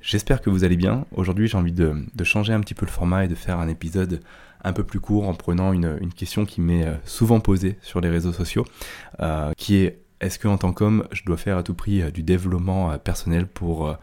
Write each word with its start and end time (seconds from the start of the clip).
J'espère 0.00 0.40
que 0.40 0.48
vous 0.48 0.64
allez 0.64 0.76
bien. 0.76 1.04
Aujourd'hui, 1.14 1.46
j'ai 1.46 1.58
envie 1.58 1.72
de, 1.72 1.94
changer 2.24 2.54
un 2.54 2.60
petit 2.60 2.74
peu 2.74 2.86
le 2.86 2.90
format 2.90 3.26
et 3.26 3.28
de 3.28 3.34
faire 3.34 3.58
un 3.58 3.68
épisode 3.68 4.20
un 4.64 4.72
peu 4.72 4.82
plus 4.82 5.00
court 5.00 5.28
en 5.28 5.34
prenant 5.34 5.72
une, 5.72 5.98
question 6.14 6.46
qui 6.46 6.60
m'est 6.60 6.86
euh, 6.86 6.94
souvent 7.04 7.40
posée 7.40 7.78
sur 7.82 8.00
les 8.00 8.08
réseaux 8.08 8.32
sociaux, 8.32 8.64
euh, 9.20 9.52
qui 9.56 9.76
est 9.76 10.00
est-ce 10.20 10.38
que 10.38 10.48
en 10.48 10.58
tant 10.58 10.72
qu'homme, 10.72 11.06
je 11.12 11.22
dois 11.24 11.36
faire 11.36 11.56
à 11.56 11.62
tout 11.62 11.74
prix 11.74 12.02
euh, 12.02 12.10
du 12.10 12.22
développement 12.22 12.96
personnel 12.98 13.46
pour 13.46 13.94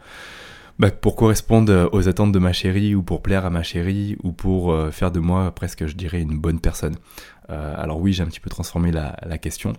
bah, 0.78 0.92
pour 0.92 1.16
correspondre 1.16 1.88
aux 1.92 2.08
attentes 2.08 2.30
de 2.30 2.38
ma 2.38 2.52
chérie 2.52 2.94
ou 2.94 3.02
pour 3.02 3.20
plaire 3.20 3.44
à 3.44 3.50
ma 3.50 3.64
chérie 3.64 4.16
ou 4.22 4.30
pour 4.30 4.76
faire 4.92 5.10
de 5.10 5.18
moi 5.18 5.50
presque, 5.50 5.86
je 5.86 5.96
dirais, 5.96 6.20
une 6.22 6.38
bonne 6.38 6.60
personne? 6.60 6.96
alors 7.48 7.98
oui, 7.98 8.12
j'ai 8.12 8.22
un 8.22 8.26
petit 8.26 8.40
peu 8.40 8.50
transformé 8.50 8.92
la, 8.92 9.16
la 9.24 9.38
question, 9.38 9.72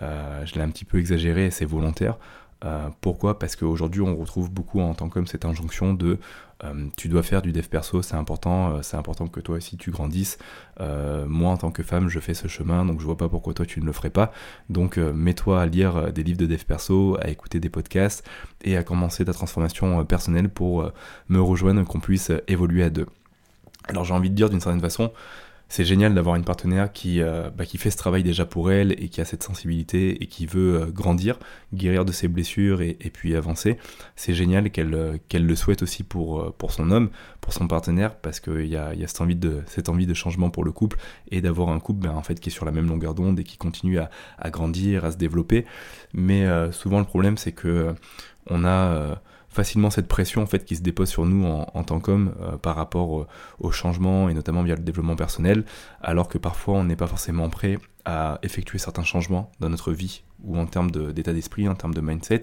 je 0.00 0.54
l'ai 0.54 0.60
un 0.60 0.68
petit 0.68 0.84
peu 0.84 0.98
exagéré, 0.98 1.50
c'est 1.50 1.64
volontaire. 1.64 2.18
Euh, 2.64 2.88
pourquoi? 3.00 3.38
Parce 3.38 3.56
qu'aujourd'hui, 3.56 4.02
on 4.02 4.16
retrouve 4.16 4.50
beaucoup 4.50 4.80
en 4.80 4.94
tant 4.94 5.08
qu'homme 5.08 5.26
cette 5.26 5.44
injonction 5.44 5.94
de 5.94 6.18
euh, 6.64 6.86
tu 6.96 7.08
dois 7.08 7.24
faire 7.24 7.42
du 7.42 7.50
dev 7.50 7.66
perso, 7.66 8.02
c'est 8.02 8.14
important, 8.14 8.74
euh, 8.74 8.82
c'est 8.82 8.96
important 8.96 9.26
que 9.26 9.40
toi 9.40 9.56
aussi 9.56 9.76
tu 9.76 9.90
grandisses. 9.90 10.38
moi, 11.26 11.50
en 11.50 11.56
tant 11.56 11.70
que 11.70 11.82
femme, 11.82 12.08
je 12.08 12.20
fais 12.20 12.34
ce 12.34 12.48
chemin, 12.48 12.84
donc 12.84 13.00
je 13.00 13.04
vois 13.04 13.16
pas 13.16 13.28
pourquoi 13.28 13.54
toi 13.54 13.66
tu 13.66 13.80
ne 13.80 13.86
le 13.86 13.92
ferais 13.92 14.10
pas. 14.10 14.32
Donc, 14.68 14.96
mets-toi 14.96 15.60
à 15.60 15.66
lire 15.66 16.12
des 16.12 16.22
livres 16.22 16.38
de 16.38 16.46
dev 16.46 16.62
perso, 16.64 17.16
à 17.20 17.28
écouter 17.28 17.60
des 17.60 17.68
podcasts 17.68 18.24
et 18.62 18.76
à 18.76 18.82
commencer 18.82 19.24
ta 19.24 19.32
transformation 19.32 20.04
personnelle 20.04 20.48
pour 20.48 20.90
me 21.28 21.40
rejoindre, 21.40 21.84
qu'on 21.84 22.00
puisse 22.00 22.32
évoluer 22.48 22.84
à 22.84 22.90
deux. 22.90 23.06
Alors, 23.88 24.04
j'ai 24.04 24.14
envie 24.14 24.30
de 24.30 24.34
dire 24.34 24.50
d'une 24.50 24.60
certaine 24.60 24.80
façon, 24.80 25.12
c'est 25.72 25.86
génial 25.86 26.12
d'avoir 26.12 26.36
une 26.36 26.44
partenaire 26.44 26.92
qui, 26.92 27.22
euh, 27.22 27.48
bah, 27.48 27.64
qui 27.64 27.78
fait 27.78 27.90
ce 27.90 27.96
travail 27.96 28.22
déjà 28.22 28.44
pour 28.44 28.70
elle 28.70 28.92
et 29.02 29.08
qui 29.08 29.22
a 29.22 29.24
cette 29.24 29.42
sensibilité 29.42 30.22
et 30.22 30.26
qui 30.26 30.44
veut 30.44 30.82
euh, 30.82 30.86
grandir, 30.90 31.38
guérir 31.72 32.04
de 32.04 32.12
ses 32.12 32.28
blessures 32.28 32.82
et, 32.82 32.94
puis 33.10 33.34
avancer. 33.34 33.78
C'est 34.14 34.34
génial 34.34 34.70
qu'elle 34.70 34.94
euh, 34.94 35.16
le 35.32 35.56
souhaite 35.56 35.82
aussi 35.82 36.02
pour, 36.02 36.52
pour 36.56 36.72
son 36.72 36.90
homme, 36.90 37.08
pour 37.40 37.54
son 37.54 37.68
partenaire, 37.68 38.16
parce 38.16 38.38
qu'il 38.38 38.66
y 38.66 38.76
a, 38.76 38.92
y 38.92 39.02
a 39.02 39.08
cette, 39.08 39.22
envie 39.22 39.34
de, 39.34 39.62
cette 39.64 39.88
envie 39.88 40.06
de 40.06 40.12
changement 40.12 40.50
pour 40.50 40.62
le 40.62 40.72
couple 40.72 40.98
et 41.30 41.40
d'avoir 41.40 41.70
un 41.70 41.80
couple 41.80 42.06
ben, 42.06 42.14
en 42.14 42.22
fait, 42.22 42.38
qui 42.38 42.50
est 42.50 42.52
sur 42.52 42.66
la 42.66 42.72
même 42.72 42.88
longueur 42.88 43.14
d'onde 43.14 43.40
et 43.40 43.44
qui 43.44 43.56
continue 43.56 43.98
à, 43.98 44.10
à, 44.36 44.50
grandir, 44.50 45.06
à 45.06 45.12
se 45.12 45.16
développer. 45.16 45.64
Mais 46.12 46.46
souvent 46.72 46.98
le 46.98 47.06
problème 47.06 47.38
c'est 47.38 47.52
que 47.52 47.94
on 48.46 48.66
a 48.66 49.22
facilement 49.52 49.90
cette 49.90 50.08
pression 50.08 50.42
en 50.42 50.46
fait 50.46 50.64
qui 50.64 50.76
se 50.76 50.82
dépose 50.82 51.08
sur 51.08 51.26
nous 51.26 51.46
en, 51.46 51.84
tant 51.84 52.00
qu'homme 52.00 52.34
euh, 52.40 52.56
par 52.56 52.74
rapport 52.74 53.26
au 53.60 53.70
changement 53.70 54.28
et 54.28 54.34
notamment 54.34 54.62
via 54.62 54.74
le 54.74 54.82
développement 54.82 55.16
personnel, 55.16 55.64
alors 56.02 56.28
que 56.28 56.38
parfois 56.38 56.74
on 56.74 56.84
n'est 56.84 56.96
pas 56.96 57.06
forcément 57.06 57.48
prêt 57.50 57.78
à 58.04 58.38
effectuer 58.42 58.78
certains 58.78 59.04
changements 59.04 59.52
dans 59.60 59.68
notre 59.68 59.92
vie 59.92 60.24
ou 60.42 60.58
en 60.58 60.66
termes 60.66 60.90
d'état 60.90 61.32
d'esprit, 61.32 61.68
en 61.68 61.74
termes 61.74 61.94
de 61.94 62.00
mindset, 62.00 62.40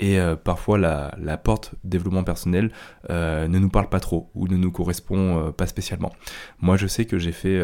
et 0.00 0.18
euh, 0.18 0.34
parfois 0.34 0.78
la, 0.78 1.36
porte 1.36 1.74
développement 1.84 2.24
personnel 2.24 2.72
euh, 3.10 3.46
ne 3.46 3.58
nous 3.58 3.68
parle 3.68 3.88
pas 3.88 4.00
trop 4.00 4.30
ou 4.34 4.48
ne 4.48 4.56
nous 4.56 4.72
correspond 4.72 5.52
pas 5.52 5.66
spécialement. 5.66 6.12
Moi 6.60 6.76
je 6.76 6.86
sais 6.86 7.04
que 7.04 7.18
j'ai 7.18 7.32
fait 7.32 7.62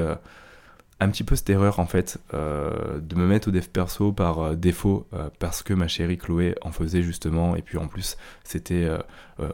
un 1.02 1.10
petit 1.10 1.24
peu 1.24 1.34
cette 1.34 1.50
erreur 1.50 1.80
en 1.80 1.86
fait 1.86 2.18
euh, 2.32 3.00
de 3.00 3.16
me 3.16 3.26
mettre 3.26 3.48
au 3.48 3.50
dev 3.50 3.66
perso 3.66 4.12
par 4.12 4.38
euh, 4.38 4.54
défaut 4.54 5.06
euh, 5.12 5.28
parce 5.38 5.62
que 5.62 5.74
ma 5.74 5.88
chérie 5.88 6.16
Chloé 6.16 6.54
en 6.62 6.70
faisait 6.70 7.02
justement 7.02 7.56
et 7.56 7.62
puis 7.62 7.76
en 7.76 7.88
plus 7.88 8.16
c'était 8.44 8.88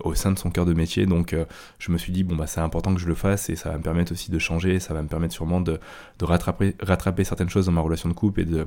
au 0.05 0.15
sein 0.15 0.33
de 0.33 0.39
son 0.39 0.51
cœur 0.51 0.67
de 0.67 0.75
métier. 0.75 1.07
Donc 1.07 1.35
je 1.79 1.93
me 1.93 1.99
suis 1.99 2.13
dit 2.13 2.25
bon 2.25 2.37
bah 2.37 2.47
c'est 2.47 2.61
important 2.61 2.95
que 2.95 3.01
je 3.01 3.09
le 3.09 3.15
fasse 3.15 3.49
et 3.49 3.57
ça 3.57 3.71
va 3.71 3.79
me 3.79 3.83
permettre 3.83 4.13
aussi 4.13 4.31
de 4.31 4.39
changer 4.39 4.81
ça 4.81 4.93
va 4.93 5.03
me 5.03 5.09
permettre 5.09 5.33
sûrement 5.33 5.61
de, 5.61 5.79
rattraper, 6.21 6.75
rattraper 6.81 7.25
certaines 7.25 7.49
choses 7.49 7.67
dans 7.67 7.73
ma 7.73 7.81
relation 7.81 8.09
de 8.09 8.15
couple 8.15 8.41
et 8.41 8.45
de, 8.45 8.67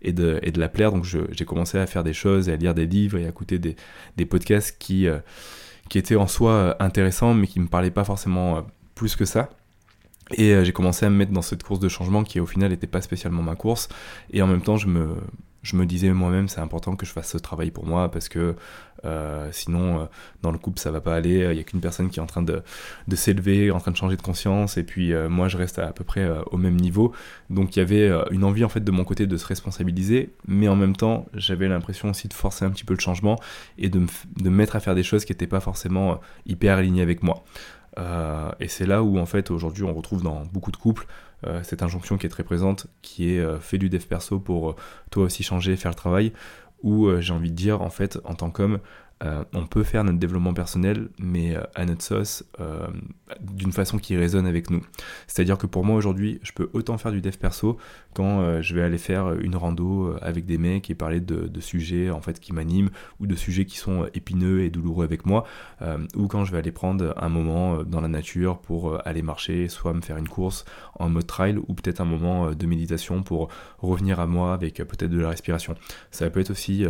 et 0.00 0.12
de, 0.12 0.38
et 0.42 0.50
de 0.50 0.60
la 0.60 0.68
plaire. 0.68 0.92
Donc 0.92 1.04
j'ai 1.04 1.44
commencé 1.44 1.78
à 1.78 1.86
faire 1.86 2.04
des 2.04 2.14
choses 2.14 2.48
et 2.48 2.52
à 2.52 2.56
lire 2.56 2.74
des 2.74 2.86
livres 2.86 3.18
et 3.18 3.26
à 3.26 3.28
écouter 3.28 3.58
des, 3.58 3.76
des 4.16 4.24
podcasts 4.24 4.76
qui, 4.78 5.06
qui 5.90 5.98
étaient 5.98 6.16
en 6.16 6.26
soi 6.26 6.76
intéressants 6.80 7.34
mais 7.34 7.46
qui 7.46 7.60
me 7.60 7.68
parlaient 7.68 7.90
pas 7.90 8.04
forcément 8.04 8.66
plus 8.94 9.16
que 9.16 9.24
ça 9.24 9.50
et 10.34 10.52
euh, 10.52 10.64
j'ai 10.64 10.72
commencé 10.72 11.06
à 11.06 11.10
me 11.10 11.16
mettre 11.16 11.32
dans 11.32 11.42
cette 11.42 11.62
course 11.62 11.80
de 11.80 11.88
changement 11.88 12.24
qui 12.24 12.40
au 12.40 12.46
final 12.46 12.70
n'était 12.70 12.86
pas 12.86 13.00
spécialement 13.00 13.42
ma 13.42 13.54
course. 13.54 13.88
Et 14.32 14.42
en 14.42 14.46
même 14.46 14.62
temps, 14.62 14.76
je 14.76 14.86
me, 14.88 15.86
disais 15.86 16.10
moi-même, 16.12 16.48
c'est 16.48 16.60
important 16.60 16.96
que 16.96 17.06
je 17.06 17.12
fasse 17.12 17.30
ce 17.30 17.38
travail 17.38 17.70
pour 17.70 17.86
moi 17.86 18.10
parce 18.10 18.28
que 18.28 18.54
euh, 19.04 19.48
sinon, 19.52 20.00
euh, 20.00 20.04
dans 20.42 20.52
le 20.52 20.58
couple, 20.58 20.78
ça 20.78 20.90
va 20.90 21.00
pas 21.00 21.14
aller. 21.14 21.46
Il 21.50 21.54
n'y 21.54 21.60
a 21.60 21.64
qu'une 21.64 21.80
personne 21.80 22.08
qui 22.08 22.18
est 22.18 22.22
en 22.22 22.26
train 22.26 22.42
de, 22.42 22.62
s'élever, 23.14 23.70
en 23.70 23.78
train 23.78 23.90
de 23.90 23.96
changer 23.96 24.16
de 24.16 24.22
conscience. 24.22 24.76
Et 24.76 24.84
puis 24.84 25.12
moi, 25.28 25.48
je 25.48 25.56
reste 25.56 25.78
à, 25.78 25.92
peu 25.92 26.04
près 26.04 26.28
au 26.50 26.56
même 26.56 26.76
niveau. 26.76 27.12
Donc 27.50 27.76
il 27.76 27.80
y 27.80 27.82
avait 27.82 28.10
une 28.30 28.44
envie 28.44 28.64
en 28.64 28.68
fait 28.68 28.84
de 28.84 28.90
mon 28.90 29.04
côté 29.04 29.26
de 29.26 29.36
se 29.36 29.46
responsabiliser. 29.46 30.30
Mais 30.46 30.68
en 30.68 30.76
même 30.76 30.96
temps, 30.96 31.26
j'avais 31.34 31.68
l'impression 31.68 32.10
aussi 32.10 32.28
de 32.28 32.34
forcer 32.34 32.64
un 32.64 32.70
petit 32.70 32.84
peu 32.84 32.94
le 32.94 33.00
changement 33.00 33.38
et 33.78 33.88
de 33.88 33.98
me 33.98 34.50
mettre 34.50 34.76
à 34.76 34.80
faire 34.80 34.94
des 34.94 35.02
choses 35.02 35.24
qui 35.24 35.32
n'étaient 35.32 35.46
pas 35.46 35.60
forcément 35.60 36.20
hyper 36.46 36.78
alignées 36.78 37.02
avec 37.02 37.22
moi. 37.22 37.44
Euh, 37.98 38.50
et 38.60 38.68
c'est 38.68 38.86
là 38.86 39.02
où 39.02 39.18
en 39.18 39.26
fait 39.26 39.50
aujourd'hui 39.50 39.84
on 39.84 39.92
retrouve 39.92 40.22
dans 40.22 40.44
beaucoup 40.52 40.70
de 40.70 40.76
couples 40.76 41.06
euh, 41.46 41.62
cette 41.62 41.82
injonction 41.82 42.16
qui 42.16 42.26
est 42.26 42.30
très 42.30 42.44
présente, 42.44 42.86
qui 43.02 43.34
est 43.34 43.40
euh, 43.40 43.58
fait 43.58 43.78
du 43.78 43.90
dev 43.90 44.04
perso 44.04 44.38
pour 44.38 44.76
toi 45.10 45.24
aussi 45.24 45.42
changer, 45.42 45.76
faire 45.76 45.90
le 45.90 45.96
travail, 45.96 46.32
où 46.82 47.08
j'ai 47.20 47.32
envie 47.32 47.50
de 47.50 47.56
dire 47.56 47.82
en 47.82 47.90
fait 47.90 48.18
en 48.24 48.34
tant 48.34 48.50
qu'homme 48.50 48.80
euh, 49.22 49.44
on 49.54 49.66
peut 49.66 49.84
faire 49.84 50.04
notre 50.04 50.18
développement 50.18 50.54
personnel, 50.54 51.08
mais 51.18 51.54
euh, 51.54 51.62
à 51.74 51.84
notre 51.84 52.02
sauce, 52.02 52.44
euh, 52.60 52.86
d'une 53.40 53.72
façon 53.72 53.98
qui 53.98 54.16
résonne 54.16 54.46
avec 54.46 54.70
nous. 54.70 54.82
C'est-à-dire 55.26 55.58
que 55.58 55.66
pour 55.66 55.84
moi 55.84 55.96
aujourd'hui, 55.96 56.40
je 56.42 56.52
peux 56.52 56.68
autant 56.72 56.98
faire 56.98 57.12
du 57.12 57.20
dev 57.20 57.36
perso 57.36 57.78
quand 58.14 58.60
je 58.60 58.74
vais 58.74 58.82
aller 58.82 58.98
faire 58.98 59.32
une 59.32 59.56
rando 59.56 60.14
avec 60.20 60.44
des 60.44 60.58
mecs 60.58 60.90
et 60.90 60.94
parler 60.94 61.20
de, 61.20 61.60
sujets 61.60 62.10
en 62.10 62.20
fait 62.20 62.40
qui 62.40 62.52
m'animent 62.52 62.90
ou 63.20 63.26
de 63.26 63.34
sujets 63.34 63.64
qui 63.64 63.78
sont 63.78 64.06
épineux 64.12 64.60
et 64.60 64.70
douloureux 64.70 65.04
avec 65.04 65.24
moi, 65.24 65.46
ou 66.14 66.26
quand 66.26 66.44
je 66.44 66.52
vais 66.52 66.58
aller 66.58 66.72
prendre 66.72 67.14
un 67.16 67.28
moment 67.30 67.82
dans 67.84 68.02
la 68.02 68.08
nature 68.08 68.58
pour 68.58 69.00
aller 69.06 69.22
marcher, 69.22 69.68
soit 69.68 69.94
me 69.94 70.02
faire 70.02 70.18
une 70.18 70.28
course 70.28 70.66
en 70.98 71.08
mode 71.08 71.26
trail, 71.26 71.56
ou 71.56 71.72
peut-être 71.72 72.02
un 72.02 72.04
moment 72.04 72.52
de 72.52 72.66
méditation 72.66 73.22
pour 73.22 73.48
revenir 73.78 74.20
à 74.20 74.26
moi 74.26 74.52
avec 74.52 74.74
peut-être 74.74 75.10
de 75.10 75.20
la 75.20 75.30
respiration. 75.30 75.74
Ça 76.10 76.28
peut 76.28 76.40
être 76.40 76.50
aussi 76.50 76.84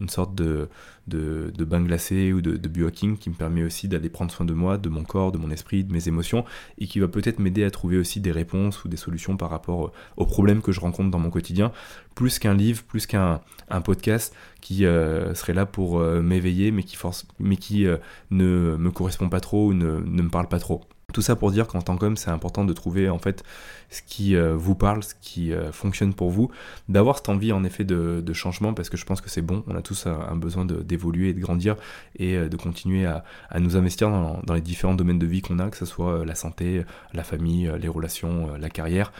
une 0.00 0.08
sorte 0.10 0.34
de, 0.34 0.68
de, 1.06 1.52
bain 1.64 1.80
glacé 1.82 2.32
ou 2.32 2.40
de, 2.40 2.56
de 2.56 2.68
biohacking 2.68 3.16
qui 3.16 3.30
me 3.30 3.34
permet 3.34 3.62
aussi 3.62 3.88
d'aller 3.88 4.08
prendre 4.08 4.30
soin 4.30 4.46
de 4.46 4.52
moi, 4.52 4.78
de 4.78 4.88
mon 4.88 5.04
corps, 5.04 5.32
de 5.32 5.38
mon 5.38 5.50
esprit, 5.50 5.84
de 5.84 5.92
mes 5.92 6.08
émotions, 6.08 6.44
et 6.78 6.86
qui 6.86 7.00
va 7.00 7.08
peut-être 7.08 7.38
m'aider 7.38 7.64
à 7.64 7.70
trouver 7.70 7.98
aussi 7.98 8.20
des 8.20 8.32
réponses 8.32 8.84
ou 8.84 8.88
des 8.88 8.96
solutions 8.96 9.36
par 9.36 9.50
rapport 9.50 9.92
aux 10.16 10.26
problèmes 10.26 10.62
que 10.62 10.72
je 10.72 10.80
rencontre 10.80 11.10
dans 11.10 11.18
mon 11.18 11.30
quotidien, 11.30 11.72
plus 12.14 12.38
qu'un 12.38 12.54
livre, 12.54 12.82
plus 12.84 13.06
qu'un 13.06 13.40
un 13.68 13.80
podcast 13.80 14.34
qui 14.60 14.86
euh, 14.86 15.34
serait 15.34 15.54
là 15.54 15.66
pour 15.66 15.98
euh, 15.98 16.22
m'éveiller, 16.22 16.70
mais 16.70 16.82
qui, 16.82 16.96
force, 16.96 17.26
mais 17.38 17.56
qui 17.56 17.86
euh, 17.86 17.98
ne 18.30 18.76
me 18.76 18.90
correspond 18.90 19.28
pas 19.28 19.40
trop 19.40 19.68
ou 19.68 19.74
ne 19.74 20.00
me 20.00 20.28
parle 20.28 20.48
pas 20.48 20.58
trop. 20.58 20.82
Tout 21.16 21.22
ça 21.22 21.34
pour 21.34 21.50
dire 21.50 21.66
qu'en 21.66 21.80
tant 21.80 21.96
qu'homme, 21.96 22.18
c'est 22.18 22.28
important 22.28 22.66
de 22.66 22.74
trouver 22.74 23.08
en 23.08 23.18
fait 23.18 23.42
ce 23.88 24.02
qui 24.02 24.36
euh, 24.36 24.54
vous 24.54 24.74
parle, 24.74 25.02
ce 25.02 25.14
qui 25.18 25.50
euh, 25.50 25.72
fonctionne 25.72 26.12
pour 26.12 26.28
vous, 26.28 26.50
d'avoir 26.90 27.16
cette 27.16 27.30
envie 27.30 27.52
en 27.52 27.64
effet 27.64 27.84
de, 27.84 28.32
changement 28.34 28.74
parce 28.74 28.90
que 28.90 28.98
je 28.98 29.06
pense 29.06 29.22
que 29.22 29.30
c'est 29.30 29.40
bon. 29.40 29.64
On 29.66 29.74
a 29.76 29.80
tous 29.80 30.06
un, 30.06 30.36
besoin 30.36 30.66
d'évoluer 30.66 31.30
et 31.30 31.32
de 31.32 31.40
grandir 31.40 31.76
et 32.18 32.36
euh, 32.36 32.50
de 32.50 32.56
continuer 32.58 33.06
à, 33.06 33.24
nous 33.58 33.78
investir 33.78 34.10
dans, 34.10 34.52
les 34.52 34.60
différents 34.60 34.94
domaines 34.94 35.18
de 35.18 35.24
vie 35.24 35.40
qu'on 35.40 35.58
a, 35.58 35.70
que 35.70 35.78
ce 35.78 35.86
soit 35.86 36.26
la 36.26 36.34
santé, 36.34 36.84
la 37.14 37.24
famille, 37.24 37.72
les 37.80 37.88
relations, 37.88 38.54
la 38.58 38.68
carrière, 38.68 39.10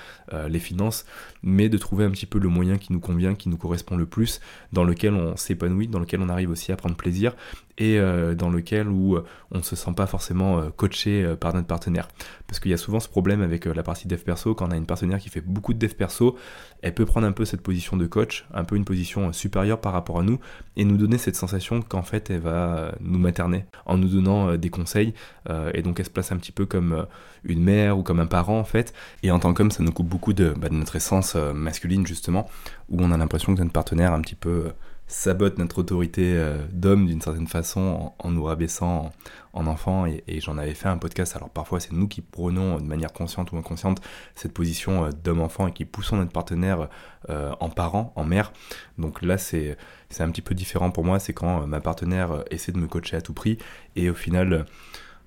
les 0.48 0.58
finances, 0.58 1.06
mais 1.42 1.70
de 1.70 1.78
trouver 1.78 2.04
un 2.04 2.10
petit 2.10 2.26
peu 2.26 2.38
le 2.38 2.50
moyen 2.50 2.76
qui 2.76 2.92
nous 2.92 3.00
convient, 3.00 3.34
qui 3.34 3.48
nous 3.48 3.56
correspond 3.56 3.96
le 3.96 4.04
plus, 4.04 4.42
dans 4.74 4.84
lequel 4.84 5.14
on 5.14 5.34
s'épanouit, 5.36 5.88
dans 5.88 6.00
lequel 6.00 6.20
on 6.20 6.28
arrive 6.28 6.50
aussi 6.50 6.72
à 6.72 6.76
prendre 6.76 6.94
plaisir 6.94 7.34
et 7.78 8.00
dans 8.36 8.48
lequel 8.48 8.88
où 8.88 9.18
on 9.50 9.58
ne 9.58 9.62
se 9.62 9.76
sent 9.76 9.92
pas 9.94 10.06
forcément 10.06 10.70
coaché 10.70 11.34
par 11.38 11.54
notre 11.54 11.66
partenaire. 11.66 12.08
Parce 12.46 12.58
qu'il 12.60 12.70
y 12.70 12.74
a 12.74 12.78
souvent 12.78 13.00
ce 13.00 13.08
problème 13.08 13.42
avec 13.42 13.66
la 13.66 13.82
partie 13.82 14.08
dev 14.08 14.18
perso 14.18 14.54
quand 14.54 14.68
on 14.68 14.70
a 14.70 14.76
une 14.76 14.86
partenaire 14.86 15.18
qui 15.18 15.28
fait 15.28 15.40
beaucoup 15.40 15.74
de 15.74 15.78
dev 15.78 15.92
perso, 15.92 16.36
elle 16.82 16.94
peut 16.94 17.06
prendre 17.06 17.26
un 17.26 17.32
peu 17.32 17.44
cette 17.44 17.62
position 17.62 17.96
de 17.96 18.06
coach, 18.06 18.46
un 18.54 18.64
peu 18.64 18.76
une 18.76 18.84
position 18.84 19.32
supérieure 19.32 19.80
par 19.80 19.92
rapport 19.92 20.20
à 20.20 20.22
nous, 20.22 20.38
et 20.76 20.84
nous 20.84 20.96
donner 20.96 21.18
cette 21.18 21.36
sensation 21.36 21.82
qu'en 21.82 22.02
fait 22.02 22.30
elle 22.30 22.40
va 22.40 22.94
nous 23.00 23.18
materner 23.18 23.66
en 23.86 23.98
nous 23.98 24.08
donnant 24.08 24.50
euh, 24.50 24.56
des 24.56 24.70
conseils, 24.70 25.14
euh, 25.48 25.70
et 25.74 25.82
donc 25.82 25.98
elle 25.98 26.06
se 26.06 26.10
place 26.10 26.32
un 26.32 26.36
petit 26.36 26.52
peu 26.52 26.66
comme 26.66 26.92
euh, 26.92 27.04
une 27.44 27.62
mère 27.62 27.98
ou 27.98 28.02
comme 28.02 28.20
un 28.20 28.26
parent 28.26 28.58
en 28.58 28.64
fait, 28.64 28.92
et 29.22 29.30
en 29.30 29.38
tant 29.38 29.54
qu'homme 29.54 29.70
ça 29.70 29.82
nous 29.82 29.92
coupe 29.92 30.08
beaucoup 30.08 30.32
de, 30.32 30.54
bah, 30.56 30.68
de 30.68 30.74
notre 30.74 30.96
essence 30.96 31.34
masculine 31.34 32.06
justement, 32.06 32.48
où 32.88 33.02
on 33.02 33.10
a 33.10 33.16
l'impression 33.16 33.54
que 33.54 33.60
notre 33.60 33.72
partenaire 33.72 34.12
un 34.12 34.20
petit 34.20 34.34
peu 34.34 34.72
sabote 35.06 35.58
notre 35.58 35.78
autorité 35.78 36.32
euh, 36.34 36.66
d'homme 36.72 37.06
d'une 37.06 37.20
certaine 37.20 37.46
façon 37.46 38.12
en, 38.18 38.30
nous 38.30 38.44
rabaissant 38.44 39.12
en, 39.52 39.66
enfant. 39.66 40.06
Et, 40.06 40.40
j'en 40.40 40.58
avais 40.58 40.74
fait 40.74 40.88
un 40.88 40.98
podcast. 40.98 41.36
Alors 41.36 41.50
parfois 41.50 41.80
c'est 41.80 41.92
nous 41.92 42.08
qui 42.08 42.22
prenons 42.22 42.78
de 42.78 42.84
manière 42.84 43.12
consciente 43.12 43.52
ou 43.52 43.56
inconsciente 43.56 44.00
cette 44.34 44.52
position 44.52 45.04
euh, 45.04 45.10
d'homme-enfant 45.10 45.68
et 45.68 45.72
qui 45.72 45.84
poussons 45.84 46.16
notre 46.16 46.32
partenaire 46.32 46.88
euh, 47.30 47.52
en 47.60 47.68
parent, 47.68 48.12
en 48.16 48.24
mère. 48.24 48.52
Donc 48.98 49.22
là 49.22 49.38
c'est 49.38 49.76
un 50.18 50.30
petit 50.30 50.42
peu 50.42 50.54
différent 50.54 50.90
pour 50.90 51.04
moi. 51.04 51.18
C'est 51.18 51.32
quand 51.32 51.66
ma 51.66 51.80
partenaire 51.80 52.44
essaie 52.50 52.72
de 52.72 52.78
me 52.78 52.88
coacher 52.88 53.16
à 53.16 53.20
tout 53.20 53.34
prix. 53.34 53.58
Et 53.94 54.10
au 54.10 54.14
final 54.14 54.66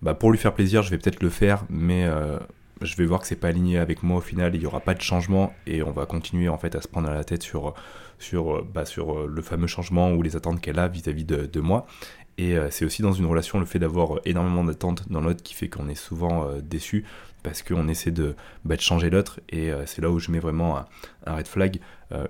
bah, 0.02 0.14
pour 0.14 0.32
lui 0.32 0.38
faire 0.38 0.54
plaisir 0.54 0.82
je 0.82 0.90
vais 0.90 0.98
peut-être 0.98 1.24
le 1.24 1.30
faire. 1.30 1.64
Mais 1.70 2.08
je 2.82 2.96
vais 2.96 3.06
voir 3.06 3.22
que 3.22 3.28
c'est 3.28 3.36
pas 3.36 3.50
aligné 3.50 3.78
avec 3.78 4.04
moi 4.04 4.18
au 4.18 4.22
final, 4.22 4.56
il 4.56 4.62
y 4.62 4.66
aura 4.66 4.80
pas 4.80 4.94
de 4.94 5.02
changement 5.02 5.54
et 5.68 5.84
on 5.84 5.92
va 5.92 6.06
continuer 6.06 6.50
en 6.50 6.58
fait 6.58 6.76
à 6.76 6.82
se 6.82 6.88
prendre 6.88 7.10
à 7.10 7.14
la 7.14 7.24
tête 7.24 7.44
sur 7.44 7.74
sur, 8.20 8.58
euh, 8.58 8.68
bah, 8.72 8.86
sur 8.86 9.18
euh, 9.18 9.32
le 9.34 9.42
fameux 9.42 9.68
changement 9.68 10.12
ou 10.12 10.22
les 10.22 10.36
attentes 10.36 10.62
qu'elle 10.62 10.78
a 10.78 10.88
vis-à-vis 10.88 11.26
de, 11.26 11.62
moi. 11.62 11.88
Et 12.38 12.58
euh, 12.58 12.70
c'est 12.70 12.86
aussi 12.86 13.02
dans 13.02 13.12
une 13.12 13.26
relation 13.26 13.60
le 13.60 13.66
fait 13.66 13.80
d'avoir 13.80 14.20
énormément 14.26 14.64
d'attentes 14.64 15.10
dans 15.10 15.22
l'autre 15.22 15.44
qui 15.44 15.54
fait 15.54 15.70
qu'on 15.70 15.90
est 15.90 15.96
souvent 15.96 16.48
déçu 16.62 17.06
parce 17.42 17.64
qu'on 17.64 17.88
essaie 17.88 18.12
de, 18.12 18.36
bah, 18.66 18.76
changer 18.78 19.10
l'autre. 19.10 19.40
Et 19.50 19.72
c'est 19.86 20.02
là 20.02 20.10
où 20.10 20.20
je 20.20 20.30
mets 20.30 20.40
vraiment 20.40 20.78
un, 21.26 21.36
red 21.36 21.48
flag. 21.48 21.80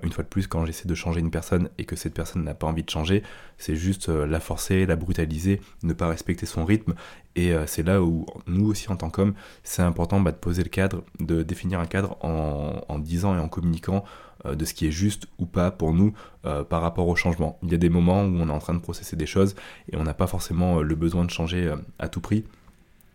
une 0.04 0.12
fois 0.12 0.22
de 0.22 0.28
plus, 0.28 0.46
quand 0.46 0.64
j'essaie 0.66 0.86
de 0.86 0.94
changer 0.94 1.18
une 1.18 1.32
personne 1.32 1.68
et 1.78 1.84
que 1.84 1.96
cette 1.96 2.14
personne 2.14 2.44
n'a 2.44 2.54
pas 2.54 2.68
envie 2.68 2.84
de 2.84 2.90
changer, 2.90 3.24
c'est 3.58 3.74
juste 3.74 4.08
la 4.08 4.38
forcer, 4.38 4.86
la 4.86 4.94
brutaliser, 4.94 5.60
ne 5.82 5.94
pas 5.94 6.06
respecter 6.06 6.46
son 6.46 6.64
rythme. 6.64 6.94
Et 7.34 7.52
c'est 7.66 7.82
là 7.82 8.00
où 8.02 8.24
nous 8.46 8.66
aussi 8.66 8.88
en 8.88 8.94
tant 8.94 9.10
qu'hommes, 9.10 9.34
c'est 9.64 9.82
important 9.82 10.20
bah, 10.20 10.30
de 10.30 10.36
poser 10.36 10.62
le 10.62 10.68
cadre, 10.68 11.02
de 11.18 11.42
définir 11.42 11.80
un 11.80 11.86
cadre 11.86 12.16
en, 12.24 12.98
disant 13.00 13.36
et 13.36 13.40
en 13.40 13.48
communiquant 13.48 14.04
euh, 14.04 14.29
de 14.44 14.64
ce 14.64 14.74
qui 14.74 14.86
est 14.86 14.90
juste 14.90 15.26
ou 15.38 15.46
pas 15.46 15.70
pour 15.70 15.92
nous 15.92 16.12
euh, 16.46 16.64
par 16.64 16.82
rapport 16.82 17.08
au 17.08 17.16
changement. 17.16 17.58
Il 17.62 17.70
y 17.70 17.74
a 17.74 17.78
des 17.78 17.90
moments 17.90 18.22
où 18.22 18.36
on 18.38 18.48
est 18.48 18.52
en 18.52 18.58
train 18.58 18.74
de 18.74 18.80
processer 18.80 19.16
des 19.16 19.26
choses 19.26 19.54
et 19.92 19.96
on 19.96 20.04
n'a 20.04 20.14
pas 20.14 20.26
forcément 20.26 20.78
euh, 20.78 20.82
le 20.82 20.94
besoin 20.94 21.24
de 21.24 21.30
changer 21.30 21.72
à 21.98 22.08
tout 22.08 22.20
prix. 22.20 22.44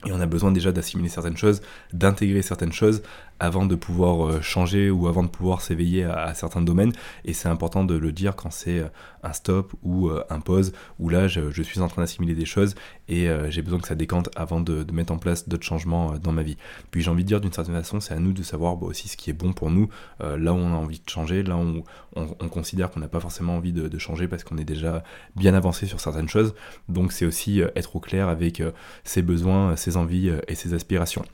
Et 0.05 0.11
on 0.11 0.19
a 0.19 0.27
besoin 0.27 0.51
déjà 0.51 0.71
d'assimiler 0.71 1.09
certaines 1.09 1.37
choses, 1.37 1.61
d'intégrer 1.91 2.43
certaines 2.43 2.73
choses 2.73 3.01
avant 3.39 3.65
de 3.65 3.75
pouvoir 3.75 4.25
euh, 4.25 4.41
changer 4.41 4.89
ou 4.89 5.07
avant 5.07 5.23
de 5.23 5.27
pouvoir 5.27 5.61
s'éveiller 5.61 6.05
à, 6.05 6.33
certains 6.33 6.61
domaines. 6.61 6.93
Et 7.25 7.33
c'est 7.33 7.49
important 7.49 7.83
de 7.83 7.95
le 7.95 8.11
dire 8.11 8.35
quand 8.35 8.51
c'est 8.51 8.79
euh, 8.79 8.87
un 9.23 9.33
stop 9.33 9.73
ou 9.83 10.07
euh, 10.07 10.23
un 10.29 10.39
pause, 10.39 10.71
où 10.99 11.09
là 11.09 11.27
je, 11.27 11.61
suis 11.61 11.81
en 11.81 11.87
train 11.87 12.01
d'assimiler 12.01 12.35
des 12.35 12.45
choses 12.45 12.75
et 13.07 13.27
j'ai 13.49 13.61
besoin 13.61 13.79
que 13.79 13.87
ça 13.87 13.95
décante 13.95 14.29
avant 14.35 14.59
de, 14.59 14.85
mettre 14.91 15.13
en 15.13 15.17
place 15.17 15.49
d'autres 15.49 15.65
changements 15.65 16.13
dans 16.17 16.31
ma 16.31 16.43
vie. 16.43 16.57
Puis 16.91 17.01
j'ai 17.01 17.09
envie 17.09 17.23
de 17.23 17.27
dire 17.27 17.41
d'une 17.41 17.51
certaine 17.51 17.75
façon, 17.75 17.99
c'est 17.99 18.13
à 18.13 18.19
nous 18.19 18.33
de 18.33 18.43
savoir 18.43 18.77
bah, 18.77 18.87
aussi 18.87 19.07
ce 19.07 19.17
qui 19.17 19.29
est 19.29 19.33
bon 19.33 19.53
pour 19.53 19.71
nous, 19.71 19.89
là 20.19 20.53
où 20.53 20.57
on 20.57 20.73
a 20.73 20.75
envie 20.75 20.99
de 20.99 21.09
changer, 21.09 21.43
là 21.43 21.55
où 21.55 21.83
on, 22.15 22.49
considère 22.49 22.91
qu'on 22.91 22.99
n'a 22.99 23.07
pas 23.07 23.19
forcément 23.19 23.55
envie 23.57 23.73
de, 23.73 23.87
de 23.87 23.97
changer 23.97 24.27
parce 24.27 24.43
qu'on 24.43 24.57
est 24.57 24.65
déjà 24.65 25.03
bien 25.35 25.53
avancé 25.53 25.85
sur 25.85 25.99
certaines 25.99 26.29
choses. 26.29 26.53
Donc 26.87 27.11
c'est 27.11 27.25
aussi 27.25 27.61
être 27.75 27.95
au 27.95 27.99
clair 27.99 28.29
avec 28.29 28.61
ses 29.03 29.21
besoins, 29.21 29.75
ses 29.75 29.97
envies 29.97 30.31
et 30.47 30.55
ses 30.55 30.73
aspirations. 30.73 31.25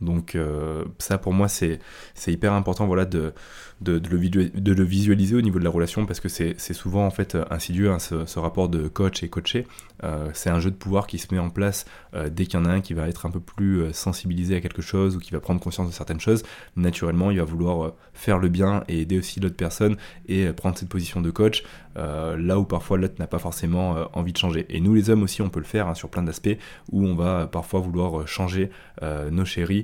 Donc 0.00 0.34
euh, 0.34 0.84
ça 0.98 1.18
pour 1.18 1.32
moi 1.32 1.48
c'est 1.48 1.80
hyper 2.26 2.52
important 2.52 2.86
voilà, 2.86 3.04
de, 3.04 3.32
de, 3.80 4.00
le, 4.10 4.84
visualiser 4.84 5.36
au 5.36 5.40
niveau 5.40 5.58
de 5.58 5.64
la 5.64 5.70
relation 5.70 6.04
parce 6.06 6.20
que 6.20 6.28
c'est 6.28 6.56
souvent 6.72 7.06
en 7.06 7.10
fait 7.10 7.36
insidieux 7.50 7.90
hein, 7.90 7.98
ce, 7.98 8.38
rapport 8.38 8.68
de 8.68 8.88
coach 8.88 9.22
et 9.22 9.28
coaché. 9.28 9.66
Euh, 10.02 10.30
c'est 10.34 10.50
un 10.50 10.58
jeu 10.58 10.70
de 10.70 10.76
pouvoir 10.76 11.06
qui 11.06 11.18
se 11.18 11.32
met 11.32 11.40
en 11.40 11.50
place 11.50 11.86
euh, 12.14 12.28
dès 12.28 12.46
qu'il 12.46 12.58
y 12.58 12.62
en 12.62 12.66
a 12.66 12.70
un 12.70 12.80
qui 12.80 12.94
va 12.94 13.08
être 13.08 13.26
un 13.26 13.30
peu 13.30 13.40
plus 13.40 13.92
sensibilisé 13.92 14.56
à 14.56 14.60
quelque 14.60 14.82
chose 14.82 15.16
ou 15.16 15.20
qui 15.20 15.30
va 15.30 15.40
prendre 15.40 15.60
conscience 15.60 15.88
de 15.88 15.94
certaines 15.94 16.20
choses. 16.20 16.42
Naturellement 16.76 17.30
il 17.30 17.38
va 17.38 17.44
vouloir 17.44 17.92
faire 18.12 18.38
le 18.38 18.48
bien 18.48 18.84
et 18.88 19.00
aider 19.00 19.18
aussi 19.18 19.40
l'autre 19.40 19.56
personne 19.56 19.96
et 20.26 20.46
prendre 20.52 20.76
cette 20.76 20.88
position 20.88 21.20
de 21.20 21.30
coach 21.30 21.64
là 21.96 22.58
où 22.58 22.64
parfois 22.64 22.98
l'autre 22.98 23.14
n'a 23.18 23.28
pas 23.28 23.38
forcément 23.38 24.08
envie 24.12 24.32
de 24.32 24.38
changer. 24.38 24.66
Et 24.68 24.80
nous 24.80 24.94
les 24.94 25.10
hommes 25.10 25.22
aussi 25.22 25.42
on 25.42 25.48
peut 25.48 25.60
le 25.60 25.64
faire 25.64 25.86
hein, 25.88 25.94
sur 25.94 26.08
plein 26.08 26.22
d'aspects 26.22 26.56
où 26.90 27.06
on 27.06 27.14
va 27.14 27.46
parfois 27.46 27.80
vouloir 27.80 28.26
changer 28.26 28.70
nos 29.30 29.44
chéris 29.44 29.83